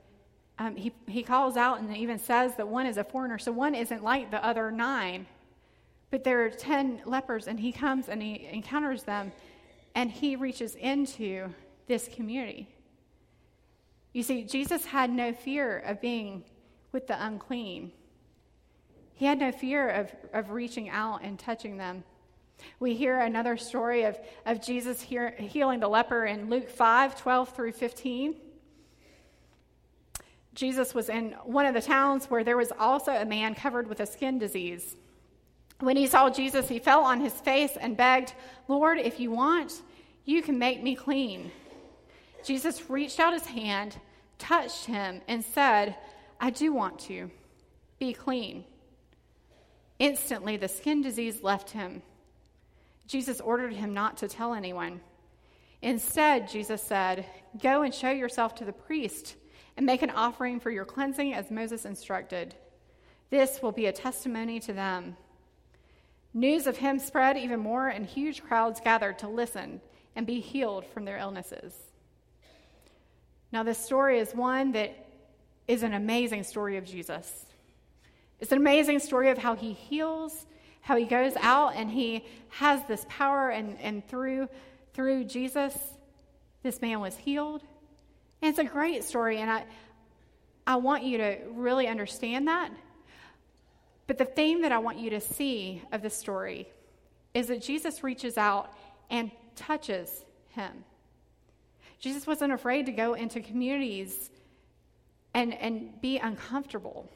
um, 0.61 0.77
he, 0.77 0.93
he 1.09 1.25
calls 1.25 1.57
out 1.57 1.81
and 1.81 1.97
even 1.97 2.21
says 2.21 2.55
that 2.55 2.69
one 2.69 2.87
is 2.87 2.99
a 2.99 3.03
foreigner. 3.03 3.37
So 3.37 3.51
one 3.51 3.75
isn't 3.75 4.05
like 4.05 4.31
the 4.31 4.47
other 4.47 4.71
nine, 4.71 5.27
but 6.13 6.23
there 6.23 6.45
are 6.45 6.51
10 6.51 7.01
lepers, 7.05 7.49
and 7.49 7.59
he 7.59 7.73
comes 7.73 8.09
and 8.09 8.23
he 8.23 8.47
encounters 8.53 9.03
them, 9.03 9.33
and 9.97 10.09
he 10.09 10.37
reaches 10.37 10.77
into 10.77 11.53
this 11.89 12.09
community. 12.15 12.69
You 14.13 14.23
see, 14.23 14.45
Jesus 14.45 14.85
had 14.85 15.11
no 15.11 15.33
fear 15.33 15.81
of 15.81 16.01
being 16.01 16.45
with 16.93 17.09
the 17.09 17.27
unclean. 17.27 17.91
He 19.17 19.25
had 19.25 19.39
no 19.39 19.51
fear 19.51 19.89
of, 19.89 20.15
of 20.33 20.51
reaching 20.51 20.89
out 20.91 21.23
and 21.23 21.39
touching 21.39 21.79
them. 21.79 22.05
We 22.81 22.95
hear 22.95 23.19
another 23.19 23.57
story 23.57 24.05
of, 24.05 24.19
of 24.45 24.63
Jesus 24.63 25.01
hear, 25.01 25.31
healing 25.31 25.81
the 25.81 25.89
leper 25.89 26.27
in 26.27 26.49
Luke 26.51 26.69
5 26.69 27.21
12 27.21 27.57
through 27.57 27.73
15. 27.73 28.37
Jesus 30.55 30.95
was 30.95 31.09
in 31.09 31.33
one 31.45 31.67
of 31.67 31.75
the 31.75 31.83
towns 31.83 32.27
where 32.27 32.45
there 32.45 32.57
was 32.57 32.73
also 32.79 33.13
a 33.13 33.25
man 33.25 33.55
covered 33.55 33.89
with 33.89 34.01
a 34.01 34.07
skin 34.07 34.39
disease. 34.39 34.97
When 35.81 35.97
he 35.97 36.07
saw 36.07 36.31
Jesus, 36.31 36.69
he 36.69 36.79
fell 36.79 37.03
on 37.03 37.21
his 37.21 37.35
face 37.35 37.77
and 37.79 37.97
begged, 37.97 38.33
Lord, 38.69 38.99
if 38.99 39.21
you 39.21 39.31
want, 39.31 39.83
you 40.25 40.43
can 40.43 40.59
make 40.59 40.83
me 40.83 40.95
clean. 40.95 41.51
Jesus 42.45 42.89
reached 42.89 43.21
out 43.21 43.35
his 43.35 43.47
hand, 43.47 43.97
touched 44.39 44.87
him, 44.87 45.21
and 45.29 45.45
said, 45.45 45.97
I 46.41 46.51
do 46.51 46.73
want 46.73 46.99
to. 47.01 47.31
Be 47.99 48.13
clean. 48.13 48.65
Instantly, 49.99 50.57
the 50.57 50.69
skin 50.69 51.03
disease 51.03 51.43
left 51.43 51.71
him. 51.71 52.03
Jesus 53.07 53.41
ordered 53.41 53.73
him 53.73 53.95
not 53.95 54.19
to 54.19 54.29
tell 54.29 54.53
anyone. 54.53 55.01
Instead, 55.81 56.49
Jesus 56.49 56.83
said, 56.83 57.25
Go 57.63 57.83
and 57.83 57.95
show 57.95 58.11
yourself 58.11 58.57
to 58.57 58.65
the 58.65 58.73
priest 58.73 59.37
and 59.77 59.87
make 59.87 60.03
an 60.03 60.11
offering 60.11 60.61
for 60.61 60.71
your 60.71 60.85
cleansing 60.85 61.33
as 61.33 61.51
Moses 61.51 61.85
instructed. 61.85 62.55
This 63.31 63.61
will 63.63 63.73
be 63.73 63.87
a 63.87 63.93
testimony 63.93 64.61
to 64.61 64.73
them. 64.73 65.17
News 66.35 66.67
of 66.67 66.77
him 66.77 66.99
spread 66.99 67.39
even 67.39 67.61
more, 67.61 67.89
and 67.89 68.05
huge 68.05 68.43
crowds 68.43 68.81
gathered 68.81 69.19
to 69.21 69.29
listen 69.29 69.81
and 70.15 70.27
be 70.27 70.41
healed 70.41 70.85
from 70.87 71.05
their 71.05 71.17
illnesses. 71.17 71.75
Now, 73.53 73.63
this 73.63 73.79
story 73.79 74.19
is 74.19 74.35
one 74.35 74.73
that 74.73 75.07
is 75.67 75.83
an 75.83 75.95
amazing 75.95 76.43
story 76.43 76.77
of 76.77 76.85
Jesus. 76.85 77.46
It's 78.41 78.53
an 78.53 78.59
amazing 78.59 78.99
story 78.99 79.31
of 79.31 79.39
how 79.39 79.55
he 79.55 79.73
heals, 79.73 80.47
how 80.81 80.97
he 80.97 81.05
goes 81.05 81.33
out 81.41 81.75
and 81.75 81.91
he 81.91 82.25
has 82.51 82.81
this 82.87 83.05
power, 83.09 83.51
and, 83.51 83.79
and 83.81 84.07
through, 84.09 84.49
through 84.95 85.25
Jesus, 85.25 85.77
this 86.63 86.81
man 86.81 87.01
was 87.01 87.17
healed. 87.17 87.63
And 88.41 88.51
it's 88.51 88.59
a 88.59 88.65
great 88.65 89.05
story, 89.05 89.39
and 89.39 89.51
I, 89.51 89.65
I 90.67 90.77
want 90.77 91.05
you 91.05 91.19
to 91.19 91.39
really 91.53 91.87
understand 91.87 92.49
that. 92.49 92.71
But 94.07 94.19
the 94.19 94.25
theme 94.25 94.63
that 94.63 94.73
I 94.73 94.79
want 94.79 94.99
you 94.99 95.11
to 95.11 95.21
see 95.21 95.83
of 95.91 96.03
the 96.03 96.11
story 96.11 96.69
is 97.35 97.49
that 97.49 97.63
Jesus 97.63 98.05
reaches 98.05 98.39
out 98.39 98.73
and 99.11 99.31
touches 99.57 100.25
him. 100.51 100.85
Jesus 101.99 102.27
wasn't 102.27 102.53
afraid 102.53 102.87
to 102.87 102.93
go 102.93 103.15
into 103.15 103.41
communities 103.41 104.31
and, 105.35 105.53
and 105.55 106.01
be 106.01 106.19
uncomfortable. 106.19 107.09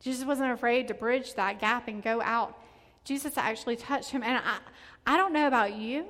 Jesus 0.00 0.24
wasn't 0.24 0.52
afraid 0.52 0.88
to 0.88 0.94
bridge 0.94 1.34
that 1.34 1.60
gap 1.60 1.88
and 1.88 2.02
go 2.02 2.20
out. 2.22 2.58
Jesus 3.04 3.38
actually 3.38 3.76
touched 3.76 4.10
him. 4.10 4.22
And 4.22 4.36
I, 4.36 4.58
I 5.06 5.16
don't 5.16 5.32
know 5.32 5.46
about 5.46 5.76
you, 5.76 6.04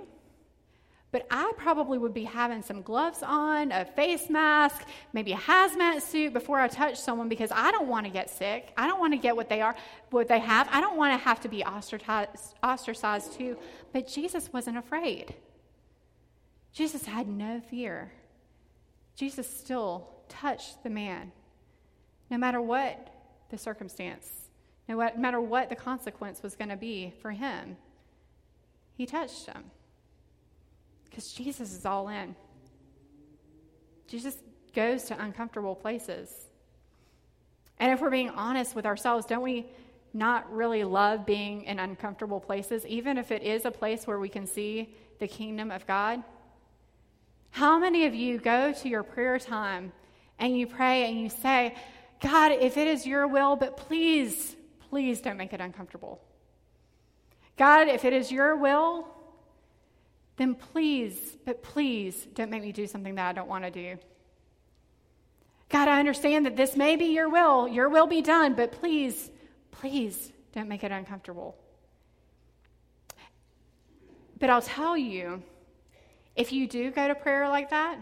but 1.12 1.26
I 1.30 1.52
probably 1.56 1.98
would 1.98 2.14
be 2.14 2.24
having 2.24 2.62
some 2.62 2.82
gloves 2.82 3.22
on, 3.22 3.70
a 3.70 3.84
face 3.84 4.28
mask, 4.28 4.82
maybe 5.12 5.32
a 5.32 5.36
hazmat 5.36 6.02
suit 6.02 6.32
before 6.32 6.58
I 6.58 6.68
touch 6.68 6.98
someone 6.98 7.28
because 7.28 7.50
I 7.52 7.70
don't 7.70 7.88
want 7.88 8.06
to 8.06 8.12
get 8.12 8.28
sick. 8.30 8.72
I 8.76 8.86
don't 8.86 8.98
want 8.98 9.12
to 9.12 9.18
get 9.18 9.36
what 9.36 9.48
they 9.48 9.60
are, 9.60 9.76
what 10.10 10.28
they 10.28 10.40
have. 10.40 10.68
I 10.70 10.80
don't 10.80 10.96
want 10.96 11.18
to 11.18 11.24
have 11.24 11.40
to 11.42 11.48
be 11.48 11.64
ostracized, 11.64 12.54
ostracized 12.62 13.34
too. 13.34 13.56
But 13.92 14.08
Jesus 14.08 14.52
wasn't 14.52 14.78
afraid. 14.78 15.34
Jesus 16.72 17.06
had 17.06 17.28
no 17.28 17.60
fear. 17.60 18.12
Jesus 19.14 19.48
still 19.48 20.10
touched 20.28 20.82
the 20.82 20.90
man, 20.90 21.32
no 22.30 22.36
matter 22.36 22.60
what 22.60 23.15
the 23.50 23.58
circumstance, 23.58 24.28
no 24.88 24.96
matter 25.16 25.40
what 25.40 25.68
the 25.68 25.76
consequence 25.76 26.42
was 26.42 26.56
going 26.56 26.68
to 26.68 26.76
be 26.76 27.12
for 27.20 27.30
him. 27.30 27.76
He 28.96 29.06
touched 29.06 29.46
him 29.46 29.64
because 31.04 31.32
Jesus 31.32 31.72
is 31.72 31.84
all 31.84 32.08
in. 32.08 32.34
Jesus 34.08 34.36
goes 34.74 35.04
to 35.04 35.22
uncomfortable 35.22 35.74
places. 35.74 36.46
And 37.78 37.92
if 37.92 38.00
we're 38.00 38.10
being 38.10 38.30
honest 38.30 38.74
with 38.74 38.86
ourselves, 38.86 39.26
don't 39.26 39.42
we 39.42 39.66
not 40.14 40.50
really 40.52 40.84
love 40.84 41.26
being 41.26 41.62
in 41.64 41.78
uncomfortable 41.78 42.40
places, 42.40 42.86
even 42.86 43.18
if 43.18 43.30
it 43.30 43.42
is 43.42 43.64
a 43.64 43.70
place 43.70 44.06
where 44.06 44.18
we 44.18 44.28
can 44.28 44.46
see 44.46 44.94
the 45.18 45.28
kingdom 45.28 45.70
of 45.70 45.86
God? 45.86 46.22
How 47.50 47.78
many 47.78 48.06
of 48.06 48.14
you 48.14 48.38
go 48.38 48.72
to 48.72 48.88
your 48.88 49.02
prayer 49.02 49.38
time 49.38 49.92
and 50.38 50.56
you 50.56 50.66
pray 50.66 51.08
and 51.08 51.20
you 51.20 51.28
say, 51.28 51.74
God, 52.26 52.50
if 52.50 52.76
it 52.76 52.88
is 52.88 53.06
your 53.06 53.28
will, 53.28 53.54
but 53.54 53.76
please, 53.76 54.56
please 54.90 55.20
don't 55.20 55.36
make 55.36 55.52
it 55.52 55.60
uncomfortable. 55.60 56.20
God, 57.56 57.86
if 57.86 58.04
it 58.04 58.12
is 58.12 58.32
your 58.32 58.56
will, 58.56 59.06
then 60.36 60.56
please, 60.56 61.36
but 61.44 61.62
please 61.62 62.26
don't 62.34 62.50
make 62.50 62.62
me 62.62 62.72
do 62.72 62.88
something 62.88 63.14
that 63.14 63.28
I 63.28 63.32
don't 63.32 63.46
want 63.46 63.62
to 63.62 63.70
do. 63.70 63.96
God, 65.68 65.86
I 65.86 66.00
understand 66.00 66.46
that 66.46 66.56
this 66.56 66.76
may 66.76 66.96
be 66.96 67.04
your 67.04 67.28
will. 67.28 67.68
Your 67.68 67.88
will 67.88 68.08
be 68.08 68.22
done, 68.22 68.54
but 68.54 68.72
please, 68.72 69.30
please 69.70 70.32
don't 70.52 70.68
make 70.68 70.82
it 70.82 70.90
uncomfortable. 70.90 71.56
But 74.40 74.50
I'll 74.50 74.62
tell 74.62 74.96
you, 74.96 75.44
if 76.34 76.52
you 76.52 76.66
do 76.66 76.90
go 76.90 77.06
to 77.06 77.14
prayer 77.14 77.48
like 77.48 77.70
that, 77.70 77.98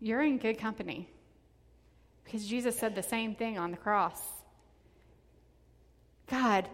you're 0.00 0.22
in 0.22 0.38
good 0.38 0.58
company. 0.58 1.08
Because 2.24 2.46
Jesus 2.46 2.76
said 2.78 2.94
the 2.94 3.02
same 3.02 3.34
thing 3.34 3.58
on 3.58 3.70
the 3.70 3.76
cross 3.76 4.20
God, 6.26 6.68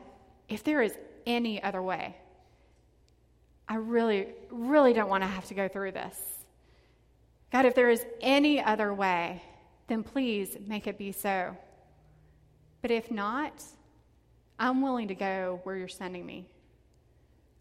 if 0.48 0.62
there 0.62 0.80
is 0.80 0.96
any 1.26 1.62
other 1.62 1.82
way, 1.82 2.16
I 3.68 3.76
really, 3.76 4.28
really 4.50 4.92
don't 4.92 5.08
want 5.08 5.22
to 5.22 5.28
have 5.28 5.46
to 5.46 5.54
go 5.54 5.68
through 5.68 5.92
this. 5.92 6.18
God, 7.52 7.66
if 7.66 7.74
there 7.74 7.90
is 7.90 8.04
any 8.20 8.62
other 8.62 8.94
way, 8.94 9.42
then 9.88 10.02
please 10.02 10.56
make 10.66 10.86
it 10.86 10.98
be 10.98 11.12
so. 11.12 11.56
But 12.80 12.90
if 12.90 13.10
not, 13.10 13.52
I'm 14.58 14.82
willing 14.82 15.08
to 15.08 15.14
go 15.14 15.60
where 15.64 15.76
you're 15.76 15.88
sending 15.88 16.24
me. 16.24 16.46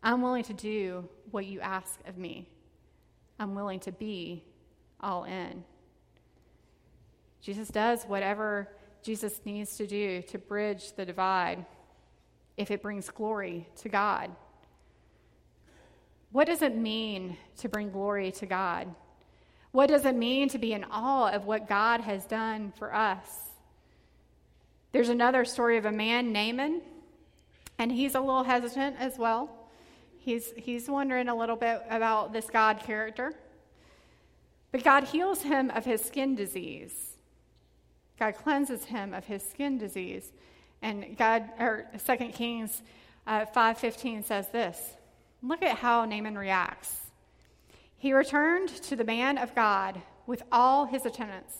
I'm 0.01 0.21
willing 0.21 0.43
to 0.45 0.53
do 0.53 1.07
what 1.31 1.45
you 1.45 1.59
ask 1.59 1.99
of 2.07 2.17
me. 2.17 2.47
I'm 3.39 3.55
willing 3.55 3.79
to 3.81 3.91
be 3.91 4.43
all 5.01 5.23
in. 5.23 5.63
Jesus 7.41 7.69
does 7.69 8.03
whatever 8.03 8.69
Jesus 9.01 9.39
needs 9.45 9.77
to 9.77 9.87
do 9.87 10.21
to 10.23 10.37
bridge 10.37 10.93
the 10.93 11.05
divide 11.05 11.65
if 12.57 12.71
it 12.71 12.81
brings 12.81 13.09
glory 13.09 13.67
to 13.77 13.89
God. 13.89 14.29
What 16.31 16.47
does 16.47 16.61
it 16.61 16.75
mean 16.75 17.37
to 17.57 17.69
bring 17.69 17.89
glory 17.89 18.31
to 18.33 18.45
God? 18.45 18.93
What 19.71 19.87
does 19.87 20.05
it 20.05 20.15
mean 20.15 20.49
to 20.49 20.57
be 20.57 20.73
in 20.73 20.83
awe 20.83 21.31
of 21.31 21.45
what 21.45 21.67
God 21.67 22.01
has 22.01 22.25
done 22.25 22.73
for 22.77 22.93
us? 22.93 23.27
There's 24.91 25.09
another 25.09 25.45
story 25.45 25.77
of 25.77 25.85
a 25.85 25.91
man, 25.91 26.33
Naaman, 26.33 26.81
and 27.77 27.91
he's 27.91 28.15
a 28.15 28.19
little 28.19 28.43
hesitant 28.43 28.97
as 28.99 29.17
well. 29.17 29.49
He's, 30.17 30.51
he's 30.57 30.89
wondering 30.89 31.29
a 31.29 31.35
little 31.35 31.55
bit 31.55 31.81
about 31.89 32.33
this 32.33 32.49
God 32.49 32.79
character. 32.79 33.33
But 34.71 34.83
God 34.83 35.05
heals 35.05 35.41
him 35.41 35.71
of 35.71 35.85
his 35.85 36.03
skin 36.03 36.35
disease. 36.35 37.08
God 38.19 38.35
cleanses 38.35 38.85
him 38.85 39.13
of 39.13 39.25
his 39.25 39.41
skin 39.41 39.77
disease. 39.77 40.31
And 40.81 41.17
God, 41.17 41.49
or 41.57 41.87
2 42.05 42.17
Kings 42.29 42.81
uh, 43.25 43.45
5.15 43.45 44.25
says 44.25 44.49
this. 44.49 44.77
Look 45.41 45.63
at 45.63 45.77
how 45.77 46.03
Naaman 46.05 46.37
reacts. 46.37 46.95
He 47.97 48.13
returned 48.13 48.69
to 48.83 48.95
the 48.95 49.03
man 49.03 49.37
of 49.37 49.55
God 49.55 50.01
with 50.25 50.43
all 50.51 50.85
his 50.85 51.05
attendants. 51.05 51.57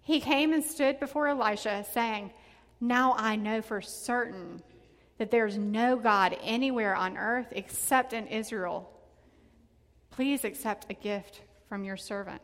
He 0.00 0.20
came 0.20 0.52
and 0.52 0.64
stood 0.64 0.98
before 0.98 1.28
Elisha, 1.28 1.84
saying, 1.92 2.32
Now 2.80 3.14
I 3.16 3.36
know 3.36 3.62
for 3.62 3.80
certain 3.80 4.62
that 5.18 5.30
there's 5.30 5.56
no 5.56 5.96
God 5.96 6.36
anywhere 6.42 6.94
on 6.94 7.16
earth 7.16 7.48
except 7.52 8.12
in 8.12 8.26
Israel. 8.26 8.90
Please 10.10 10.44
accept 10.44 10.90
a 10.90 10.94
gift 10.94 11.42
from 11.68 11.84
your 11.84 11.96
servant. 11.96 12.42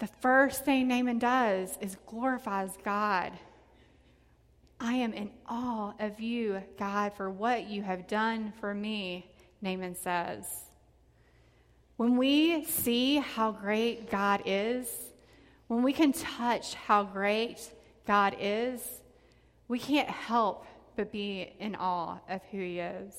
The 0.00 0.08
first 0.22 0.64
thing 0.64 0.88
Naaman 0.88 1.18
does 1.18 1.76
is 1.82 1.98
glorifies 2.06 2.76
God. 2.82 3.32
I 4.80 4.94
am 4.94 5.12
in 5.12 5.30
awe 5.46 5.92
of 6.00 6.18
you, 6.18 6.62
God, 6.78 7.12
for 7.12 7.28
what 7.28 7.68
you 7.68 7.82
have 7.82 8.08
done 8.08 8.54
for 8.58 8.72
me, 8.72 9.30
Naaman 9.60 9.94
says. 9.94 10.46
When 11.98 12.16
we 12.16 12.64
see 12.64 13.16
how 13.16 13.52
great 13.52 14.10
God 14.10 14.40
is, 14.46 14.90
when 15.66 15.82
we 15.82 15.92
can 15.92 16.12
touch 16.12 16.72
how 16.74 17.04
great 17.04 17.70
God 18.06 18.34
is, 18.40 18.80
we 19.68 19.78
can't 19.78 20.08
help 20.08 20.64
but 20.96 21.12
be 21.12 21.52
in 21.58 21.74
awe 21.74 22.16
of 22.26 22.40
who 22.50 22.58
He 22.58 22.80
is. 22.80 23.12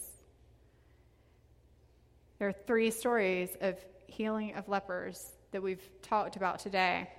There 2.39 2.47
are 2.47 2.55
three 2.65 2.89
stories 2.89 3.55
of 3.61 3.77
healing 4.07 4.55
of 4.55 4.67
lepers 4.67 5.33
that 5.51 5.61
we've 5.61 5.83
talked 6.01 6.37
about 6.37 6.59
today. 6.59 7.09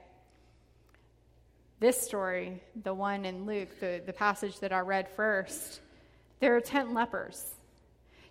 This 1.80 2.00
story, 2.00 2.62
the 2.82 2.94
one 2.94 3.24
in 3.24 3.44
Luke, 3.44 3.78
the, 3.80 4.00
the 4.04 4.12
passage 4.12 4.58
that 4.60 4.72
I 4.72 4.80
read 4.80 5.08
first, 5.08 5.80
there 6.40 6.56
are 6.56 6.60
10 6.60 6.94
lepers. 6.94 7.54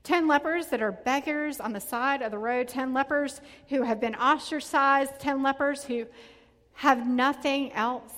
10 0.04 0.28
lepers 0.28 0.68
that 0.68 0.82
are 0.82 0.92
beggars 0.92 1.60
on 1.60 1.74
the 1.74 1.80
side 1.80 2.22
of 2.22 2.32
the 2.32 2.38
road, 2.38 2.68
10 2.68 2.94
lepers 2.94 3.42
who 3.70 3.84
have 3.84 4.00
been 4.00 4.16
ostracized, 4.16 5.20
10 5.20 5.44
lepers 5.44 5.84
who 5.84 6.08
have 6.74 7.06
nothing 7.06 7.72
else 7.74 8.14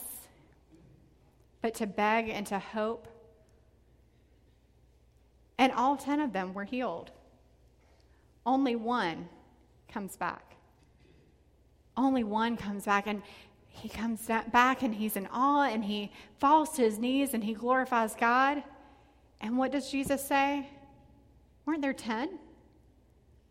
but 1.61 1.73
to 1.75 1.87
beg 1.87 2.29
and 2.29 2.47
to 2.47 2.59
hope. 2.59 3.07
And 5.57 5.71
all 5.73 5.97
10 5.97 6.21
of 6.21 6.31
them 6.31 6.53
were 6.53 6.63
healed. 6.63 7.11
Only 8.45 8.75
one 8.75 9.27
comes 9.89 10.15
back. 10.15 10.52
Only 11.95 12.23
one 12.23 12.57
comes 12.57 12.85
back, 12.85 13.07
and 13.07 13.21
he 13.73 13.89
comes 13.89 14.29
back 14.51 14.83
and 14.83 14.93
he's 14.93 15.17
in 15.17 15.27
awe 15.31 15.63
and 15.63 15.83
he 15.83 16.11
falls 16.37 16.69
to 16.75 16.83
his 16.83 16.99
knees 16.99 17.33
and 17.33 17.43
he 17.43 17.53
glorifies 17.53 18.15
God. 18.15 18.63
And 19.41 19.57
what 19.57 19.71
does 19.71 19.89
Jesus 19.89 20.25
say? 20.25 20.69
Weren't 21.65 21.81
there 21.81 21.93
10? 21.93 22.37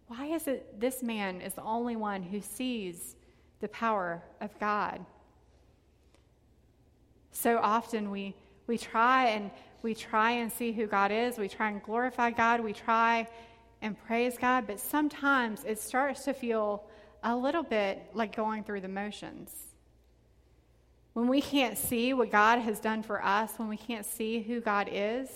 Why 0.07 0.27
is 0.27 0.47
it 0.47 0.81
this 0.81 1.03
man 1.03 1.41
is 1.41 1.55
the 1.55 1.65
only 1.65 1.97
one 1.97 2.23
who 2.23 2.41
sees 2.41 3.17
the 3.61 3.69
power 3.69 4.23
of 4.41 4.59
God? 4.59 5.05
So 7.33 7.59
often 7.59 8.11
we, 8.11 8.35
we 8.67 8.79
try 8.79 9.29
and 9.31 9.51
we 9.83 9.95
try 9.95 10.31
and 10.33 10.53
see 10.53 10.71
who 10.71 10.87
God 10.87 11.11
is. 11.11 11.39
We 11.39 11.49
try 11.49 11.69
and 11.69 11.83
glorify 11.83 12.31
God. 12.31 12.61
We 12.61 12.73
try 12.73 13.27
and 13.81 13.99
praise 14.07 14.39
God, 14.39 14.69
but 14.69 14.79
sometimes 14.79 15.65
it 15.65 15.81
starts 15.81 16.25
to 16.25 16.33
feel 16.33 16.85
a 17.23 17.37
little 17.37 17.63
bit 17.63 18.11
like 18.15 18.35
going 18.35 18.65
through 18.65 18.81
the 18.81 18.89
motions. 18.89 19.53
When 21.13 21.29
we 21.29 21.41
can't 21.41 21.77
see 21.77 22.15
what 22.15 22.31
God 22.31 22.59
has 22.61 22.81
done 22.81 23.03
for 23.03 23.23
us, 23.23 23.53
when 23.59 23.69
we 23.69 23.77
can't 23.77 24.07
see 24.07 24.41
who 24.41 24.61
God 24.61 24.89
is 24.91 25.29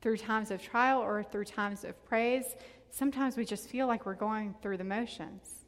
through 0.00 0.18
times 0.18 0.50
of 0.50 0.62
trial 0.62 1.00
or 1.00 1.22
through 1.22 1.46
times 1.46 1.84
of 1.84 2.02
praise, 2.06 2.44
sometimes 2.90 3.36
we 3.36 3.44
just 3.44 3.68
feel 3.68 3.86
like 3.86 4.06
we're 4.06 4.14
going 4.14 4.54
through 4.62 4.76
the 4.76 4.84
motions. 4.84 5.58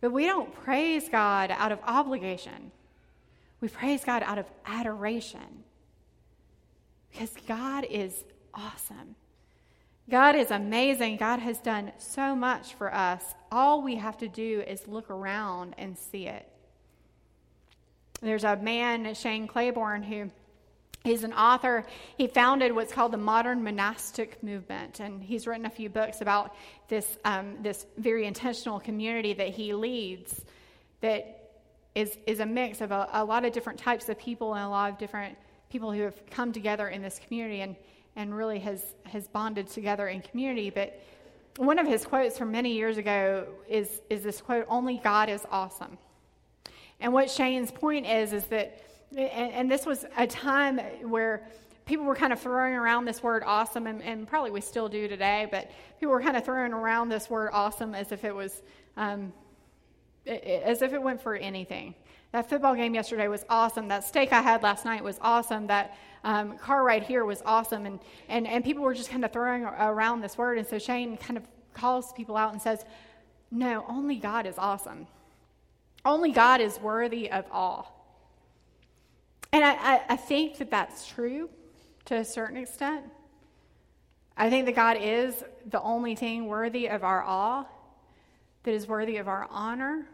But 0.00 0.12
we 0.12 0.26
don't 0.26 0.52
praise 0.52 1.08
God 1.08 1.50
out 1.50 1.72
of 1.72 1.78
obligation. 1.84 2.72
We 3.60 3.68
praise 3.68 4.04
God 4.04 4.22
out 4.24 4.38
of 4.38 4.46
adoration. 4.66 5.64
Because 7.10 7.30
God 7.46 7.84
is 7.88 8.24
awesome. 8.54 9.14
God 10.10 10.34
is 10.36 10.50
amazing. 10.50 11.16
God 11.16 11.38
has 11.38 11.58
done 11.58 11.92
so 11.98 12.34
much 12.34 12.74
for 12.74 12.92
us. 12.92 13.22
All 13.50 13.82
we 13.82 13.96
have 13.96 14.18
to 14.18 14.28
do 14.28 14.62
is 14.66 14.86
look 14.88 15.10
around 15.10 15.74
and 15.78 15.96
see 15.96 16.26
it. 16.26 16.48
There's 18.20 18.44
a 18.44 18.56
man, 18.56 19.14
Shane 19.14 19.46
Claiborne, 19.46 20.02
who 20.02 20.30
He's 21.04 21.24
an 21.24 21.32
author. 21.32 21.84
He 22.16 22.28
founded 22.28 22.72
what's 22.72 22.92
called 22.92 23.12
the 23.12 23.18
modern 23.18 23.64
monastic 23.64 24.42
movement, 24.42 25.00
and 25.00 25.22
he's 25.22 25.46
written 25.46 25.66
a 25.66 25.70
few 25.70 25.88
books 25.88 26.20
about 26.20 26.54
this, 26.88 27.18
um, 27.24 27.56
this 27.62 27.84
very 27.96 28.24
intentional 28.24 28.78
community 28.78 29.32
that 29.32 29.48
he 29.48 29.74
leads 29.74 30.40
that 31.00 31.50
is, 31.94 32.16
is 32.26 32.38
a 32.38 32.46
mix 32.46 32.80
of 32.80 32.92
a, 32.92 33.08
a, 33.12 33.24
lot 33.24 33.44
of 33.44 33.52
different 33.52 33.80
types 33.80 34.08
of 34.08 34.18
people 34.18 34.54
and 34.54 34.64
a 34.64 34.68
lot 34.68 34.92
of 34.92 34.98
different 34.98 35.36
people 35.70 35.90
who 35.90 36.02
have 36.02 36.30
come 36.30 36.52
together 36.52 36.88
in 36.88 37.02
this 37.02 37.18
community. 37.26 37.60
And 37.60 37.74
and 38.16 38.34
really 38.34 38.58
has, 38.60 38.94
has 39.04 39.28
bonded 39.28 39.68
together 39.68 40.08
in 40.08 40.20
community. 40.20 40.70
But 40.70 41.00
one 41.56 41.78
of 41.78 41.86
his 41.86 42.04
quotes 42.04 42.38
from 42.38 42.50
many 42.50 42.72
years 42.72 42.96
ago 42.96 43.46
is, 43.68 44.02
is 44.10 44.22
this 44.22 44.40
quote 44.40 44.66
Only 44.68 45.00
God 45.02 45.28
is 45.28 45.44
awesome. 45.50 45.98
And 47.00 47.12
what 47.12 47.30
Shane's 47.30 47.70
point 47.70 48.06
is, 48.06 48.32
is 48.32 48.44
that, 48.46 48.80
and, 49.10 49.52
and 49.52 49.70
this 49.70 49.84
was 49.84 50.04
a 50.16 50.26
time 50.26 50.78
where 51.02 51.42
people 51.84 52.04
were 52.04 52.14
kind 52.14 52.32
of 52.32 52.40
throwing 52.40 52.74
around 52.74 53.04
this 53.04 53.22
word 53.22 53.42
awesome, 53.44 53.86
and, 53.86 54.02
and, 54.02 54.26
probably 54.28 54.50
we 54.50 54.60
still 54.60 54.88
do 54.88 55.08
today, 55.08 55.48
but 55.50 55.70
people 55.98 56.12
were 56.12 56.22
kind 56.22 56.36
of 56.36 56.44
throwing 56.44 56.72
around 56.72 57.08
this 57.08 57.28
word 57.28 57.50
awesome 57.52 57.94
as 57.94 58.12
if 58.12 58.24
it 58.24 58.34
was, 58.34 58.62
um, 58.96 59.32
as 60.26 60.80
if 60.80 60.92
it 60.92 61.02
went 61.02 61.20
for 61.20 61.34
anything. 61.34 61.94
That 62.30 62.48
football 62.48 62.74
game 62.74 62.94
yesterday 62.94 63.28
was 63.28 63.44
awesome. 63.48 63.88
That 63.88 64.04
steak 64.04 64.32
I 64.32 64.40
had 64.40 64.62
last 64.62 64.84
night 64.84 65.02
was 65.04 65.18
awesome. 65.20 65.66
That 65.66 65.96
um, 66.24 66.56
car 66.58 66.84
ride 66.84 67.02
here 67.02 67.24
was 67.24 67.42
awesome. 67.44 67.86
And, 67.86 68.00
and, 68.28 68.46
and 68.46 68.64
people 68.64 68.82
were 68.82 68.94
just 68.94 69.10
kind 69.10 69.24
of 69.24 69.32
throwing 69.32 69.64
around 69.64 70.20
this 70.20 70.38
word. 70.38 70.58
And 70.58 70.66
so 70.66 70.78
Shane 70.78 71.16
kind 71.16 71.36
of 71.36 71.44
calls 71.74 72.12
people 72.12 72.36
out 72.36 72.52
and 72.52 72.62
says, 72.62 72.84
No, 73.50 73.84
only 73.88 74.16
God 74.16 74.46
is 74.46 74.54
awesome. 74.58 75.06
Only 76.04 76.32
God 76.32 76.60
is 76.60 76.78
worthy 76.80 77.30
of 77.30 77.44
awe. 77.50 77.84
And 79.52 79.64
I, 79.64 79.72
I, 79.72 80.00
I 80.10 80.16
think 80.16 80.58
that 80.58 80.70
that's 80.70 81.06
true 81.06 81.50
to 82.06 82.16
a 82.16 82.24
certain 82.24 82.56
extent. 82.56 83.04
I 84.36 84.48
think 84.48 84.66
that 84.66 84.74
God 84.74 84.96
is 85.00 85.44
the 85.68 85.80
only 85.80 86.14
thing 86.14 86.46
worthy 86.46 86.88
of 86.88 87.04
our 87.04 87.22
awe, 87.22 87.64
that 88.62 88.72
is 88.72 88.88
worthy 88.88 89.18
of 89.18 89.28
our 89.28 89.46
honor. 89.50 90.06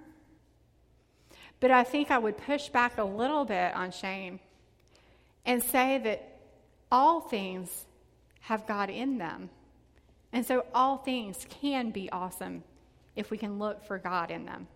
But 1.60 1.70
I 1.70 1.84
think 1.84 2.10
I 2.10 2.18
would 2.18 2.36
push 2.36 2.68
back 2.68 2.98
a 2.98 3.04
little 3.04 3.44
bit 3.44 3.74
on 3.74 3.90
Shane 3.90 4.40
and 5.48 5.62
say 5.62 5.96
that 5.96 6.40
all 6.92 7.22
things 7.22 7.86
have 8.40 8.66
God 8.66 8.90
in 8.90 9.16
them. 9.16 9.48
And 10.30 10.44
so 10.44 10.66
all 10.74 10.98
things 10.98 11.46
can 11.48 11.90
be 11.90 12.10
awesome 12.12 12.62
if 13.16 13.30
we 13.30 13.38
can 13.38 13.58
look 13.58 13.82
for 13.82 13.96
God 13.96 14.30
in 14.30 14.44
them. 14.44 14.68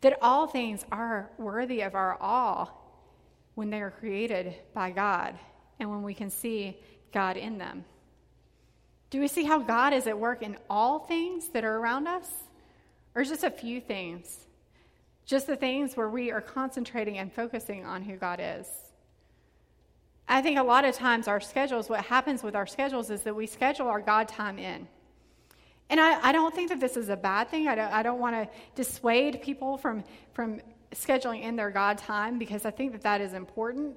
That 0.00 0.18
all 0.22 0.46
things 0.46 0.86
are 0.90 1.30
worthy 1.36 1.82
of 1.82 1.94
our 1.94 2.16
awe 2.18 2.70
when 3.54 3.68
they 3.68 3.82
are 3.82 3.90
created 3.90 4.54
by 4.72 4.90
God 4.90 5.38
and 5.78 5.90
when 5.90 6.02
we 6.02 6.14
can 6.14 6.30
see 6.30 6.78
God 7.12 7.36
in 7.36 7.58
them. 7.58 7.84
Do 9.10 9.20
we 9.20 9.28
see 9.28 9.44
how 9.44 9.58
God 9.58 9.92
is 9.92 10.06
at 10.06 10.18
work 10.18 10.42
in 10.42 10.56
all 10.70 11.00
things 11.00 11.48
that 11.48 11.62
are 11.62 11.76
around 11.76 12.06
us? 12.08 12.26
Or 13.14 13.22
just 13.22 13.44
a 13.44 13.50
few 13.50 13.82
things? 13.82 14.46
Just 15.26 15.46
the 15.46 15.56
things 15.56 15.94
where 15.94 16.08
we 16.08 16.32
are 16.32 16.40
concentrating 16.40 17.18
and 17.18 17.30
focusing 17.30 17.84
on 17.84 18.02
who 18.02 18.16
God 18.16 18.40
is? 18.42 18.66
I 20.28 20.40
think 20.40 20.58
a 20.58 20.62
lot 20.62 20.84
of 20.84 20.94
times 20.94 21.28
our 21.28 21.40
schedules, 21.40 21.88
what 21.88 22.04
happens 22.04 22.42
with 22.42 22.54
our 22.54 22.66
schedules 22.66 23.10
is 23.10 23.22
that 23.22 23.34
we 23.34 23.46
schedule 23.46 23.88
our 23.88 24.00
God 24.00 24.28
time 24.28 24.58
in. 24.58 24.86
And 25.90 26.00
I, 26.00 26.28
I 26.28 26.32
don't 26.32 26.54
think 26.54 26.70
that 26.70 26.80
this 26.80 26.96
is 26.96 27.08
a 27.08 27.16
bad 27.16 27.48
thing. 27.50 27.68
I 27.68 27.74
don't, 27.74 27.92
I 27.92 28.02
don't 28.02 28.18
want 28.18 28.34
to 28.36 28.48
dissuade 28.74 29.42
people 29.42 29.76
from, 29.76 30.04
from 30.32 30.60
scheduling 30.92 31.42
in 31.42 31.56
their 31.56 31.70
God 31.70 31.98
time 31.98 32.38
because 32.38 32.64
I 32.64 32.70
think 32.70 32.92
that 32.92 33.02
that 33.02 33.20
is 33.20 33.34
important. 33.34 33.96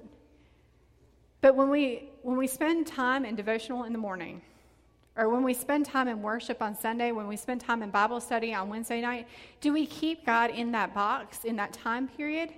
But 1.40 1.56
when 1.56 1.70
we, 1.70 2.10
when 2.22 2.36
we 2.36 2.46
spend 2.46 2.86
time 2.86 3.24
in 3.24 3.34
devotional 3.34 3.84
in 3.84 3.92
the 3.92 3.98
morning, 3.98 4.42
or 5.16 5.30
when 5.30 5.42
we 5.42 5.54
spend 5.54 5.86
time 5.86 6.08
in 6.08 6.20
worship 6.20 6.60
on 6.60 6.76
Sunday, 6.76 7.12
when 7.12 7.26
we 7.26 7.36
spend 7.36 7.62
time 7.62 7.82
in 7.82 7.90
Bible 7.90 8.20
study 8.20 8.52
on 8.52 8.68
Wednesday 8.68 9.00
night, 9.00 9.26
do 9.60 9.72
we 9.72 9.86
keep 9.86 10.26
God 10.26 10.50
in 10.50 10.72
that 10.72 10.92
box, 10.92 11.44
in 11.44 11.56
that 11.56 11.72
time 11.72 12.08
period? 12.08 12.50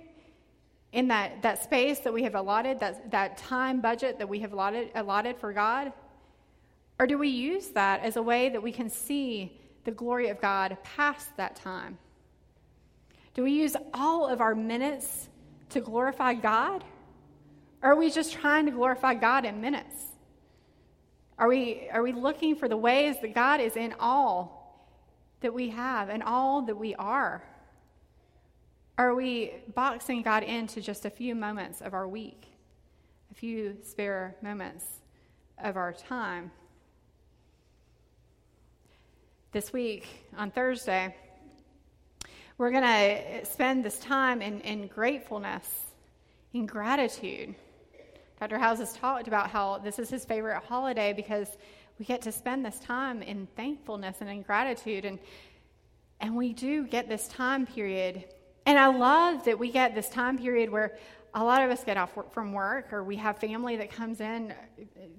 In 0.91 1.07
that, 1.09 1.41
that 1.41 1.63
space 1.63 1.99
that 1.99 2.13
we 2.13 2.23
have 2.23 2.35
allotted, 2.35 2.79
that, 2.79 3.11
that 3.11 3.37
time 3.37 3.79
budget 3.79 4.17
that 4.17 4.27
we 4.27 4.39
have 4.39 4.53
allotted, 4.53 4.89
allotted 4.95 5.37
for 5.37 5.53
God? 5.53 5.93
Or 6.99 7.07
do 7.07 7.17
we 7.17 7.29
use 7.29 7.69
that 7.69 8.01
as 8.03 8.17
a 8.17 8.21
way 8.21 8.49
that 8.49 8.61
we 8.61 8.71
can 8.71 8.89
see 8.89 9.57
the 9.85 9.91
glory 9.91 10.29
of 10.29 10.41
God 10.41 10.77
past 10.83 11.35
that 11.37 11.55
time? 11.55 11.97
Do 13.33 13.43
we 13.43 13.51
use 13.51 13.75
all 13.93 14.27
of 14.27 14.41
our 14.41 14.55
minutes 14.55 15.29
to 15.69 15.79
glorify 15.79 16.33
God? 16.33 16.83
Or 17.81 17.91
are 17.91 17.95
we 17.95 18.09
just 18.09 18.33
trying 18.33 18.65
to 18.65 18.71
glorify 18.71 19.13
God 19.13 19.45
in 19.45 19.61
minutes? 19.61 19.95
Are 21.37 21.47
we, 21.47 21.87
are 21.93 22.03
we 22.03 22.11
looking 22.11 22.55
for 22.55 22.67
the 22.67 22.75
ways 22.75 23.15
that 23.21 23.33
God 23.33 23.61
is 23.61 23.77
in 23.77 23.95
all 23.99 24.59
that 25.39 25.53
we 25.53 25.69
have 25.69 26.09
and 26.09 26.21
all 26.21 26.63
that 26.63 26.75
we 26.75 26.95
are? 26.95 27.43
Are 28.99 29.15
we 29.15 29.53
boxing 29.75 30.23
God 30.23 30.43
into 30.43 30.81
just 30.81 31.05
a 31.05 31.09
few 31.09 31.33
moments 31.33 31.79
of 31.79 31.93
our 31.93 32.05
week, 32.05 32.47
a 33.31 33.33
few 33.33 33.77
spare 33.81 34.35
moments 34.41 34.85
of 35.63 35.77
our 35.77 35.93
time? 35.93 36.51
This 39.53 39.71
week, 39.71 40.05
on 40.37 40.51
Thursday, 40.51 41.15
we're 42.57 42.71
going 42.71 42.83
to 42.83 43.45
spend 43.45 43.85
this 43.85 43.99
time 43.99 44.41
in, 44.41 44.59
in 44.59 44.87
gratefulness, 44.87 45.65
in 46.51 46.65
gratitude. 46.65 47.55
Dr. 48.37 48.59
House 48.59 48.79
has 48.79 48.91
talked 48.91 49.29
about 49.29 49.49
how 49.49 49.77
this 49.77 49.97
is 49.97 50.09
his 50.09 50.25
favorite 50.25 50.61
holiday 50.67 51.13
because 51.13 51.47
we 51.99 52.03
get 52.03 52.21
to 52.23 52.33
spend 52.33 52.65
this 52.65 52.79
time 52.81 53.21
in 53.21 53.47
thankfulness 53.55 54.17
and 54.19 54.29
in 54.29 54.41
gratitude. 54.41 55.05
And, 55.05 55.19
and 56.19 56.35
we 56.35 56.51
do 56.51 56.85
get 56.85 57.07
this 57.07 57.29
time 57.29 57.65
period. 57.65 58.25
And 58.69 58.77
I 58.77 58.85
love 58.85 59.45
that 59.45 59.57
we 59.57 59.71
get 59.71 59.95
this 59.95 60.09
time 60.09 60.37
period 60.37 60.69
where 60.69 60.95
a 61.33 61.43
lot 61.43 61.63
of 61.63 61.71
us 61.71 61.83
get 61.83 61.97
off 61.97 62.15
from 62.31 62.53
work 62.53 62.93
or 62.93 63.03
we 63.03 63.15
have 63.15 63.39
family 63.39 63.75
that 63.77 63.89
comes 63.89 64.21
in 64.21 64.51
uh, 64.51 64.55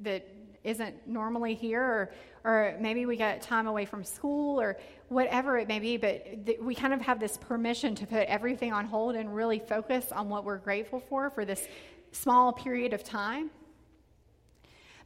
that 0.02 0.24
isn't 0.62 0.94
normally 1.08 1.56
here, 1.56 1.82
or, 1.82 2.12
or 2.44 2.76
maybe 2.78 3.06
we 3.06 3.16
get 3.16 3.42
time 3.42 3.66
away 3.66 3.84
from 3.84 4.04
school, 4.04 4.60
or 4.60 4.78
whatever 5.08 5.58
it 5.58 5.66
may 5.66 5.80
be, 5.80 5.96
but 5.96 6.46
th- 6.46 6.60
we 6.60 6.76
kind 6.76 6.94
of 6.94 7.00
have 7.00 7.18
this 7.18 7.38
permission 7.38 7.96
to 7.96 8.06
put 8.06 8.28
everything 8.28 8.72
on 8.72 8.86
hold 8.86 9.16
and 9.16 9.34
really 9.34 9.58
focus 9.58 10.12
on 10.12 10.28
what 10.28 10.44
we're 10.44 10.58
grateful 10.58 11.00
for 11.00 11.28
for 11.28 11.44
this 11.44 11.66
small 12.12 12.52
period 12.52 12.92
of 12.92 13.02
time. 13.02 13.50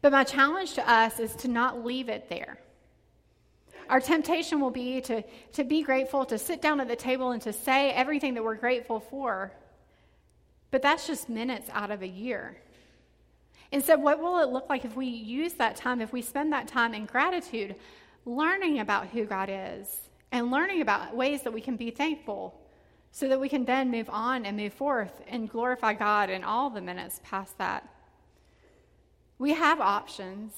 But 0.02 0.12
my 0.12 0.22
challenge 0.22 0.74
to 0.74 0.86
us 0.86 1.18
is 1.18 1.34
to 1.36 1.48
not 1.48 1.82
leave 1.82 2.10
it 2.10 2.28
there. 2.28 2.58
Our 3.88 4.00
temptation 4.00 4.60
will 4.60 4.70
be 4.70 5.00
to, 5.02 5.22
to 5.52 5.64
be 5.64 5.82
grateful, 5.82 6.24
to 6.26 6.38
sit 6.38 6.62
down 6.62 6.80
at 6.80 6.88
the 6.88 6.96
table 6.96 7.32
and 7.32 7.42
to 7.42 7.52
say 7.52 7.90
everything 7.90 8.34
that 8.34 8.44
we're 8.44 8.54
grateful 8.56 9.00
for. 9.00 9.52
But 10.70 10.82
that's 10.82 11.06
just 11.06 11.28
minutes 11.28 11.68
out 11.72 11.90
of 11.90 12.02
a 12.02 12.08
year. 12.08 12.56
Instead, 13.72 14.02
what 14.02 14.20
will 14.20 14.38
it 14.40 14.50
look 14.50 14.68
like 14.68 14.84
if 14.84 14.96
we 14.96 15.06
use 15.06 15.54
that 15.54 15.76
time, 15.76 16.00
if 16.00 16.12
we 16.12 16.22
spend 16.22 16.52
that 16.52 16.68
time 16.68 16.94
in 16.94 17.06
gratitude, 17.06 17.74
learning 18.24 18.80
about 18.80 19.08
who 19.08 19.24
God 19.24 19.50
is 19.50 20.08
and 20.32 20.50
learning 20.50 20.80
about 20.80 21.14
ways 21.14 21.42
that 21.42 21.52
we 21.52 21.60
can 21.60 21.76
be 21.76 21.90
thankful 21.90 22.60
so 23.10 23.28
that 23.28 23.40
we 23.40 23.48
can 23.48 23.64
then 23.64 23.90
move 23.90 24.08
on 24.10 24.46
and 24.46 24.56
move 24.56 24.72
forth 24.72 25.22
and 25.28 25.48
glorify 25.48 25.94
God 25.94 26.30
in 26.30 26.42
all 26.42 26.70
the 26.70 26.80
minutes 26.80 27.20
past 27.22 27.58
that? 27.58 27.88
We 29.38 29.52
have 29.52 29.80
options. 29.80 30.52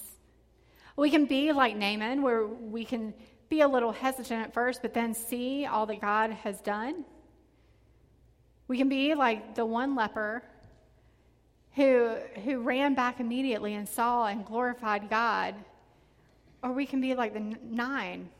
We 0.96 1.10
can 1.10 1.26
be 1.26 1.52
like 1.52 1.76
Naaman, 1.76 2.22
where 2.22 2.46
we 2.46 2.84
can 2.84 3.12
be 3.48 3.60
a 3.60 3.68
little 3.68 3.92
hesitant 3.92 4.42
at 4.46 4.54
first, 4.54 4.82
but 4.82 4.94
then 4.94 5.14
see 5.14 5.66
all 5.66 5.86
that 5.86 6.00
God 6.00 6.30
has 6.30 6.60
done. 6.60 7.04
We 8.66 8.78
can 8.78 8.88
be 8.88 9.14
like 9.14 9.54
the 9.54 9.64
one 9.64 9.94
leper 9.94 10.42
who, 11.74 12.16
who 12.44 12.60
ran 12.60 12.94
back 12.94 13.20
immediately 13.20 13.74
and 13.74 13.88
saw 13.88 14.26
and 14.26 14.44
glorified 14.44 15.08
God. 15.10 15.54
Or 16.62 16.72
we 16.72 16.86
can 16.86 17.00
be 17.00 17.14
like 17.14 17.34
the 17.34 17.56
nine 17.62 18.30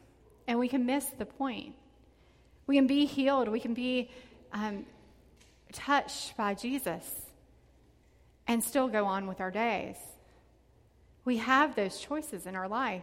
and 0.49 0.59
we 0.59 0.69
can 0.69 0.87
miss 0.87 1.05
the 1.05 1.27
point. 1.27 1.75
We 2.67 2.75
can 2.75 2.87
be 2.87 3.05
healed. 3.05 3.49
We 3.49 3.61
can 3.61 3.75
be 3.75 4.11
um, 4.53 4.87
touched 5.73 6.37
by 6.37 6.55
Jesus 6.55 7.05
and 8.49 8.65
still 8.65 8.89
go 8.89 9.05
on 9.05 9.27
with 9.27 9.41
our 9.41 9.51
days. 9.51 9.97
We 11.27 11.39
have 11.39 11.75
those 11.75 11.99
choices 11.99 12.47
in 12.47 12.55
our 12.55 12.69
life. 12.69 13.03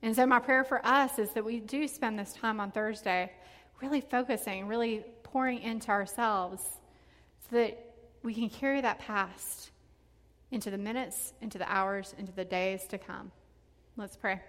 And 0.00 0.14
so, 0.14 0.24
my 0.26 0.38
prayer 0.38 0.62
for 0.62 0.84
us 0.86 1.18
is 1.18 1.30
that 1.30 1.44
we 1.44 1.58
do 1.58 1.88
spend 1.88 2.16
this 2.18 2.32
time 2.34 2.60
on 2.60 2.70
Thursday 2.70 3.32
really 3.82 4.00
focusing, 4.00 4.68
really 4.68 5.04
pouring 5.24 5.60
into 5.60 5.90
ourselves 5.90 6.62
so 7.50 7.56
that 7.56 7.84
we 8.22 8.32
can 8.32 8.48
carry 8.48 8.80
that 8.80 9.00
past 9.00 9.72
into 10.52 10.70
the 10.70 10.78
minutes, 10.78 11.32
into 11.42 11.58
the 11.58 11.70
hours, 11.70 12.14
into 12.16 12.30
the 12.30 12.44
days 12.44 12.84
to 12.84 12.96
come. 12.96 13.32
Let's 13.96 14.16
pray. 14.16 14.40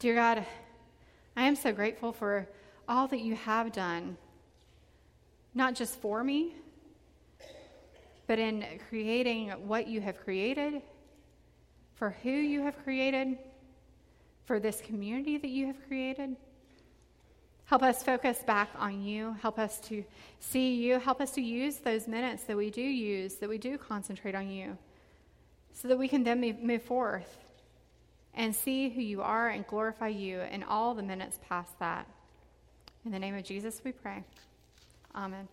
Dear 0.00 0.16
God, 0.16 0.44
I 1.36 1.44
am 1.44 1.54
so 1.54 1.72
grateful 1.72 2.12
for 2.12 2.48
all 2.88 3.06
that 3.06 3.20
you 3.20 3.36
have 3.36 3.70
done, 3.70 4.16
not 5.54 5.76
just 5.76 6.00
for 6.00 6.24
me, 6.24 6.54
but 8.26 8.38
in 8.38 8.64
creating 8.88 9.50
what 9.50 9.86
you 9.86 10.00
have 10.00 10.18
created, 10.18 10.82
for 11.94 12.10
who 12.22 12.30
you 12.30 12.62
have 12.62 12.82
created, 12.82 13.38
for 14.44 14.60
this 14.60 14.80
community 14.80 15.38
that 15.38 15.48
you 15.48 15.66
have 15.66 15.76
created. 15.86 16.36
Help 17.66 17.82
us 17.82 18.02
focus 18.02 18.38
back 18.46 18.68
on 18.78 19.02
you. 19.02 19.34
Help 19.40 19.58
us 19.58 19.78
to 19.80 20.04
see 20.38 20.74
you. 20.74 20.98
Help 20.98 21.20
us 21.20 21.30
to 21.32 21.40
use 21.40 21.76
those 21.76 22.06
minutes 22.06 22.44
that 22.44 22.56
we 22.56 22.70
do 22.70 22.82
use, 22.82 23.36
that 23.36 23.48
we 23.48 23.58
do 23.58 23.78
concentrate 23.78 24.34
on 24.34 24.50
you, 24.50 24.76
so 25.72 25.88
that 25.88 25.98
we 25.98 26.08
can 26.08 26.24
then 26.24 26.40
move 26.62 26.82
forth 26.82 27.38
and 28.34 28.54
see 28.54 28.90
who 28.90 29.00
you 29.00 29.22
are 29.22 29.48
and 29.48 29.66
glorify 29.66 30.08
you 30.08 30.40
in 30.40 30.62
all 30.62 30.94
the 30.94 31.02
minutes 31.02 31.38
past 31.48 31.78
that. 31.78 32.06
In 33.04 33.12
the 33.12 33.18
name 33.18 33.34
of 33.34 33.44
Jesus, 33.44 33.80
we 33.84 33.92
pray. 33.92 34.24
Amen. 35.14 35.48